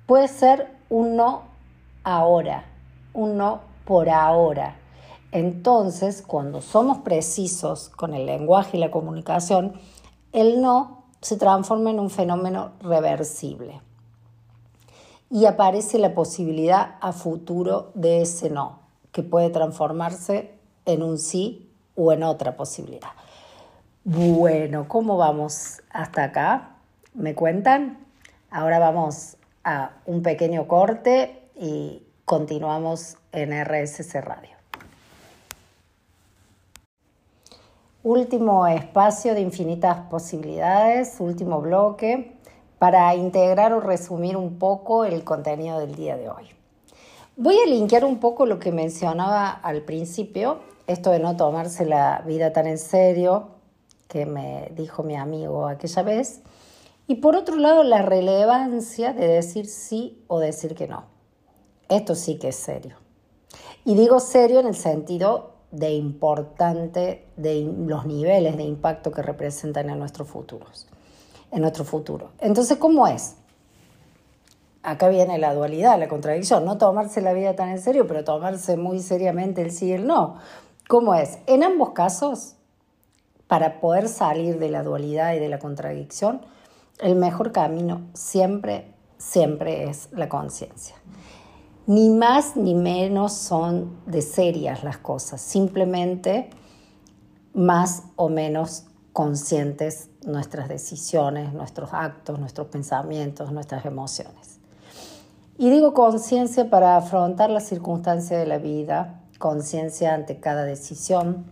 Puede 0.07 0.29
ser 0.29 0.77
un 0.89 1.17
no 1.17 1.43
ahora, 2.05 2.65
un 3.13 3.37
no 3.37 3.61
por 3.85 4.09
ahora. 4.09 4.77
Entonces, 5.33 6.23
cuando 6.23 6.61
somos 6.61 6.99
precisos 6.99 7.89
con 7.89 8.15
el 8.15 8.27
lenguaje 8.27 8.77
y 8.77 8.81
la 8.81 8.91
comunicación, 8.91 9.75
el 10.33 10.63
no 10.63 11.05
se 11.21 11.37
transforma 11.37 11.91
en 11.91 11.99
un 11.99 12.11
fenómeno 12.11 12.73
reversible. 12.81 13.81
Y 15.29 15.47
aparece 15.47 15.99
la 15.99 16.15
posibilidad 16.15 16.95
a 17.01 17.13
futuro 17.13 17.91
de 17.95 18.23
ese 18.23 18.49
no, 18.49 18.79
que 19.11 19.25
puede 19.25 19.51
transformarse 19.51 20.55
en 20.85 21.03
un 21.03 21.19
sí 21.19 21.69
o 21.97 22.13
en 22.13 22.23
otra 22.23 22.57
posibilidad. 22.57 23.11
Bueno, 24.05 24.87
¿cómo 24.87 25.17
vamos 25.17 25.83
hasta 25.91 26.23
acá? 26.23 26.76
¿Me 27.17 27.35
cuentan? 27.35 27.97
Ahora 28.51 28.79
vamos 28.79 29.39
a 29.65 29.93
un 30.05 30.23
pequeño 30.23 30.69
corte 30.69 31.49
y 31.55 32.03
continuamos 32.27 33.17
en 33.33 33.53
RSC 33.65 34.21
Radio. 34.21 34.51
Último 38.03 38.67
espacio 38.67 39.33
de 39.33 39.41
infinitas 39.41 39.97
posibilidades, 40.11 41.17
último 41.19 41.63
bloque, 41.63 42.37
para 42.79 43.15
integrar 43.15 43.73
o 43.73 43.81
resumir 43.81 44.37
un 44.37 44.59
poco 44.59 45.07
el 45.07 45.25
contenido 45.25 45.81
del 45.81 45.95
día 45.95 46.19
de 46.19 46.29
hoy. 46.29 46.51
Voy 47.39 47.59
a 47.59 47.67
linkear 47.67 48.05
un 48.05 48.19
poco 48.19 48.45
lo 48.45 48.59
que 48.59 48.73
mencionaba 48.73 49.49
al 49.49 49.81
principio, 49.81 50.59
esto 50.87 51.13
de 51.13 51.21
no 51.21 51.35
tomarse 51.35 51.87
la 51.87 52.23
vida 52.27 52.53
tan 52.53 52.67
en 52.67 52.77
serio, 52.77 53.49
que 54.07 54.27
me 54.27 54.71
dijo 54.77 55.03
mi 55.03 55.17
amigo 55.17 55.67
aquella 55.67 56.03
vez, 56.03 56.43
y 57.07 57.17
por 57.17 57.37
otro 57.37 57.57
lado 57.57 57.85
la 57.85 58.03
relevancia 58.03 59.13
de 59.13 59.27
decir 59.29 59.67
sí 59.67 60.23
o 60.27 60.41
decir 60.41 60.75
que 60.75 60.89
no. 60.89 61.05
Esto 61.89 62.15
sí 62.15 62.39
que 62.39 62.49
es 62.49 62.57
serio. 62.57 62.97
Y 63.85 63.95
digo 63.95 64.19
serio 64.19 64.61
en 64.61 64.67
el 64.67 64.75
sentido 64.75 65.53
de 65.71 65.91
importante 65.93 67.29
de 67.37 67.73
los 67.87 68.07
niveles 68.07 68.57
de 68.57 68.65
impacto 68.65 69.13
que 69.13 69.23
representan 69.23 69.91
en 69.91 69.99
nuestros 69.99 70.29
futuros, 70.29 70.89
en 71.53 71.61
nuestro 71.61 71.85
futuro. 71.85 72.31
Entonces, 72.41 72.79
¿cómo 72.79 73.07
es? 73.07 73.37
Acá 74.83 75.09
viene 75.09 75.39
la 75.39 75.55
dualidad, 75.55 75.99
la 75.99 76.09
contradicción, 76.09 76.65
no 76.65 76.79
tomarse 76.79 77.21
la 77.21 77.33
vida 77.33 77.55
tan 77.57 77.71
en 77.71 77.81
serio, 77.81 78.07
pero 78.07 78.25
tomarse 78.25 78.77
muy 78.77 79.01
seriamente 79.01 79.63
el 79.63 79.71
sí 79.71 79.87
y 79.87 79.93
el 79.93 80.07
no. 80.07 80.37
¿Cómo 80.89 81.15
es? 81.15 81.39
En 81.47 81.65
ambos 81.65 81.91
casos, 81.91 82.55
para 83.49 83.81
poder 83.81 84.09
salir 84.09 84.59
de 84.59 84.71
la 84.71 84.83
dualidad 84.83 85.35
y 85.35 85.41
de 85.41 85.49
la 85.49 85.59
contradicción, 85.59 86.41
el 87.01 87.17
mejor 87.17 87.53
camino 87.53 88.03
siempre, 88.15 88.95
siempre 89.19 89.89
es 89.89 90.09
la 90.13 90.29
conciencia. 90.29 90.97
Ni 91.87 92.11
más 92.11 92.57
ni 92.57 92.75
menos 92.75 93.33
son 93.33 94.01
de 94.07 94.23
serias 94.23 94.83
las 94.83 94.99
cosas, 94.99 95.41
simplemente 95.41 96.51
más 97.55 98.03
o 98.17 98.29
menos 98.29 98.85
conscientes 99.13 100.11
nuestras 100.27 100.69
decisiones, 100.69 101.53
nuestros 101.55 101.91
actos, 101.93 102.39
nuestros 102.39 102.67
pensamientos, 102.67 103.53
nuestras 103.53 103.87
emociones. 103.87 104.59
Y 105.57 105.71
digo 105.71 105.95
conciencia 105.95 106.69
para 106.69 106.99
afrontar 106.99 107.49
la 107.49 107.61
circunstancia 107.61 108.39
de 108.39 108.47
la 108.47 108.59
vida, 108.59 109.23
conciencia 109.39 110.13
ante 110.13 110.39
cada 110.39 110.65
decisión, 110.65 111.47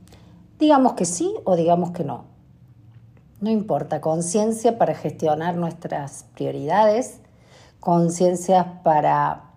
digamos 0.58 0.92
que 0.92 1.06
sí 1.06 1.34
o 1.44 1.56
digamos 1.56 1.92
que 1.92 2.04
no. 2.04 2.33
No 3.44 3.50
importa, 3.50 4.00
conciencia 4.00 4.78
para 4.78 4.94
gestionar 4.94 5.54
nuestras 5.54 6.24
prioridades, 6.34 7.20
conciencia 7.78 8.80
para 8.82 9.50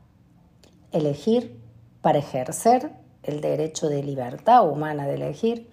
elegir 0.91 1.63
para 2.01 2.19
ejercer 2.19 2.91
el 3.23 3.39
derecho 3.39 3.87
de 3.87 4.03
libertad 4.03 4.69
humana 4.69 5.07
de 5.07 5.13
elegir, 5.13 5.69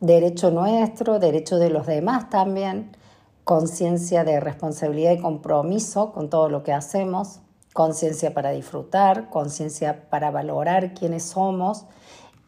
derecho 0.00 0.50
nuestro, 0.50 1.20
derecho 1.20 1.58
de 1.58 1.70
los 1.70 1.86
demás 1.86 2.28
también, 2.28 2.96
conciencia 3.44 4.24
de 4.24 4.40
responsabilidad 4.40 5.12
y 5.12 5.20
compromiso 5.20 6.10
con 6.10 6.30
todo 6.30 6.48
lo 6.48 6.64
que 6.64 6.72
hacemos, 6.72 7.38
conciencia 7.72 8.34
para 8.34 8.50
disfrutar, 8.50 9.30
conciencia 9.30 10.10
para 10.10 10.32
valorar 10.32 10.92
quiénes 10.92 11.22
somos 11.22 11.84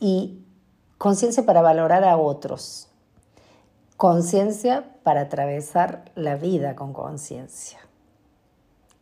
y 0.00 0.42
conciencia 0.98 1.46
para 1.46 1.62
valorar 1.62 2.02
a 2.02 2.16
otros, 2.16 2.88
conciencia 3.96 4.84
para 5.02 5.22
atravesar 5.22 6.10
la 6.14 6.36
vida 6.36 6.76
con 6.76 6.92
conciencia. 6.92 7.78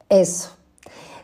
Eso. 0.09 0.51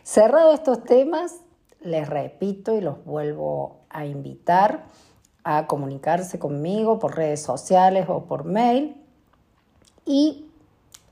Cerrado 0.03 0.53
estos 0.53 0.83
temas, 0.83 1.37
les 1.79 2.07
repito 2.09 2.75
y 2.75 2.81
los 2.81 3.03
vuelvo 3.05 3.81
a 3.89 4.05
invitar 4.05 4.85
a 5.43 5.67
comunicarse 5.67 6.39
conmigo 6.39 6.99
por 6.99 7.15
redes 7.15 7.41
sociales 7.41 8.07
o 8.09 8.25
por 8.25 8.43
mail 8.43 8.95
y 10.05 10.45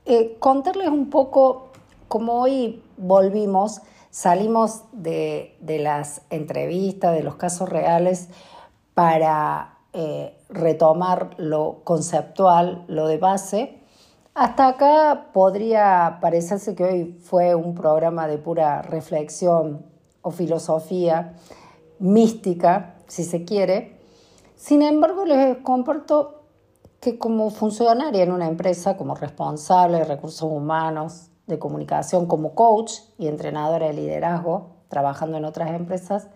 eh, 0.04 0.36
contarles 0.38 0.88
un 0.88 1.10
poco 1.10 1.70
cómo 2.08 2.40
hoy 2.40 2.82
volvimos, 2.96 3.82
salimos 4.10 4.82
de, 4.92 5.56
las 5.62 6.22
entrevistas, 6.30 7.14
de 7.14 7.22
los 7.22 7.36
casos 7.36 7.68
reales 7.68 8.28
para 8.94 9.78
eh, 9.92 10.36
retomar 10.50 11.30
lo 11.38 11.82
conceptual, 11.84 12.84
lo 12.88 13.06
de 13.06 13.18
base. 13.18 13.82
Hasta 14.34 14.68
acá 14.68 15.30
podría 15.32 16.18
parecerse 16.20 16.74
que 16.74 16.84
hoy 16.84 17.18
fue 17.22 17.54
un 17.54 17.74
programa 17.74 18.26
de 18.28 18.38
pura 18.38 18.82
reflexión 18.82 19.86
o 20.22 20.30
filosofía 20.30 21.34
mística, 21.98 22.96
si 23.06 23.24
se 23.24 23.44
quiere. 23.44 24.00
Sin 24.56 24.82
embargo, 24.82 25.24
les 25.24 25.58
comparto 25.58 26.42
que 27.00 27.18
como 27.18 27.50
funcionaria 27.50 28.22
en 28.22 28.32
una 28.32 28.46
empresa, 28.46 28.96
como 28.96 29.14
responsable 29.14 29.98
de 29.98 30.04
recursos 30.04 30.42
humanos, 30.42 31.30
de 31.46 31.58
comunicación, 31.58 32.26
como 32.26 32.54
coach 32.54 32.92
y 33.18 33.26
entrenadora 33.26 33.86
de 33.88 33.94
liderazgo, 33.94 34.76
trabajando 34.88 35.38
en 35.38 35.44
otras 35.44 35.70
empresas, 35.70 36.28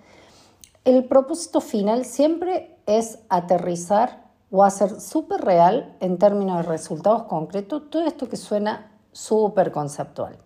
el 0.85 1.05
propósito 1.05 1.61
final 1.61 2.05
siempre 2.05 2.77
es 2.87 3.18
aterrizar 3.29 4.25
o 4.51 4.62
hacer 4.62 5.01
súper 5.01 5.40
real 5.40 5.97
en 6.01 6.18
términos 6.18 6.59
de 6.59 6.62
resultados 6.64 7.25
concretos 7.25 7.90
todo 7.90 8.05
esto 8.07 8.29
que 8.29 8.37
suena 8.37 8.92
súper 9.12 9.73
conceptual. 9.73 10.37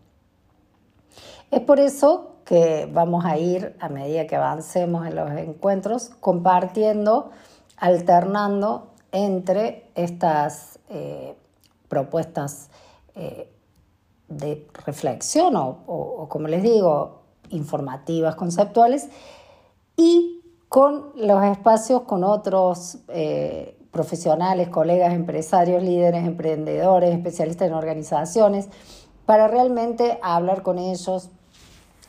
Es 1.50 1.60
por 1.60 1.80
eso 1.80 2.36
que 2.44 2.88
vamos 2.90 3.24
a 3.24 3.36
ir 3.36 3.76
a 3.80 3.88
medida 3.88 4.26
que 4.26 4.36
avancemos 4.36 5.06
en 5.06 5.16
los 5.16 5.30
encuentros 5.32 6.10
compartiendo, 6.20 7.30
alternando 7.76 8.88
entre 9.12 9.90
estas 9.94 10.78
eh, 10.88 11.36
propuestas 11.88 12.70
eh, 13.14 13.50
de 14.28 14.66
reflexión 14.86 15.54
o, 15.56 16.26
como 16.28 16.48
les 16.48 16.62
digo, 16.62 17.22
informativas, 17.50 18.34
conceptuales, 18.36 19.08
y 19.98 20.42
con 20.68 21.12
los 21.16 21.44
espacios 21.44 22.02
con 22.02 22.24
otros 22.24 22.98
eh, 23.08 23.76
profesionales, 23.90 24.68
colegas, 24.68 25.12
empresarios, 25.12 25.82
líderes, 25.82 26.24
emprendedores, 26.24 27.12
especialistas 27.12 27.68
en 27.68 27.74
organizaciones, 27.74 28.68
para 29.26 29.48
realmente 29.48 30.18
hablar 30.22 30.62
con 30.62 30.78
ellos, 30.78 31.30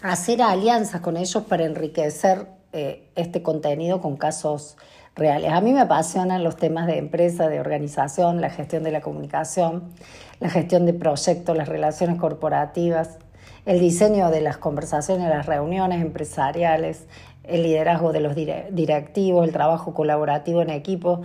hacer 0.02 0.42
alianzas 0.42 1.02
con 1.02 1.18
ellos 1.18 1.44
para 1.44 1.66
enriquecer 1.66 2.48
eh, 2.72 3.10
este 3.16 3.42
contenido 3.42 4.02
con 4.02 4.18
casos 4.18 4.78
reales. 5.16 5.52
A 5.52 5.60
mí 5.60 5.74
me 5.74 5.82
apasionan 5.82 6.44
los 6.44 6.58
temas 6.58 6.86
de 6.86 7.00
empresa, 7.00 7.48
de 7.48 7.60
organización, 7.60 8.40
la 8.40 8.52
gestión 8.52 8.84
de 8.84 8.92
la 8.92 9.02
comunicación, 9.02 9.92
la 10.40 10.50
gestión 10.50 10.86
de 10.86 10.94
proyectos, 10.94 11.58
las 11.58 11.68
relaciones 11.68 12.20
corporativas, 12.20 13.18
el 13.66 13.80
diseño 13.80 14.30
de 14.30 14.42
las 14.42 14.58
conversaciones, 14.58 15.28
las 15.30 15.46
reuniones 15.46 16.02
empresariales, 16.02 17.08
el 17.50 17.64
liderazgo 17.64 18.12
de 18.12 18.20
los 18.20 18.36
directivos, 18.36 19.46
el 19.46 19.54
trabajo 19.54 19.94
colaborativo 19.94 20.62
en 20.62 20.70
equipo, 20.70 21.22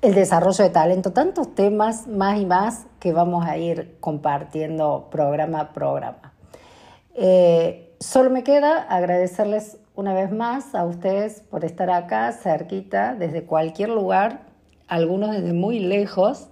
el 0.00 0.14
desarrollo 0.14 0.64
de 0.64 0.70
talento, 0.70 1.12
tantos 1.12 1.54
temas 1.54 2.06
más 2.06 2.40
y 2.40 2.46
más 2.46 2.86
que 2.98 3.12
vamos 3.12 3.46
a 3.46 3.56
ir 3.56 3.96
compartiendo 4.00 5.08
programa 5.10 5.60
a 5.60 5.72
programa. 5.72 6.32
Eh, 7.14 7.88
Solo 8.02 8.30
me 8.30 8.42
queda 8.42 8.82
agradecerles 8.82 9.78
una 9.94 10.12
vez 10.12 10.32
más 10.32 10.74
a 10.74 10.84
ustedes 10.84 11.40
por 11.48 11.64
estar 11.64 11.88
acá 11.88 12.32
cerquita, 12.32 13.14
desde 13.14 13.44
cualquier 13.44 13.90
lugar, 13.90 14.40
algunos 14.88 15.30
desde 15.30 15.52
muy 15.52 15.78
lejos, 15.78 16.48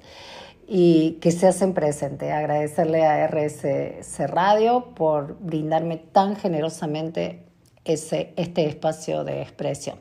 y 0.69 1.19
que 1.21 1.33
se 1.33 1.49
hacen 1.49 1.75
presente. 1.75 2.31
Agradecerle 2.31 3.05
a 3.05 3.27
RSC 3.27 4.29
Radio 4.29 4.95
por 4.95 5.41
brindarme 5.41 5.97
tan 5.97 6.37
generosamente 6.37 7.43
este 7.93 8.67
espacio 8.67 9.25
de 9.25 9.43
expresión. 9.43 9.99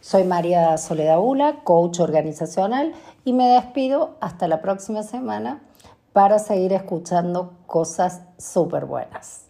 Soy 0.00 0.24
María 0.24 0.76
Soledad 0.78 1.18
Ula, 1.20 1.60
coach 1.64 2.00
organizacional, 2.00 2.92
y 3.24 3.32
me 3.32 3.48
despido 3.48 4.16
hasta 4.20 4.48
la 4.48 4.62
próxima 4.62 5.02
semana 5.02 5.62
para 6.12 6.38
seguir 6.38 6.72
escuchando 6.72 7.58
cosas 7.66 8.22
súper 8.38 8.86
buenas. 8.86 9.45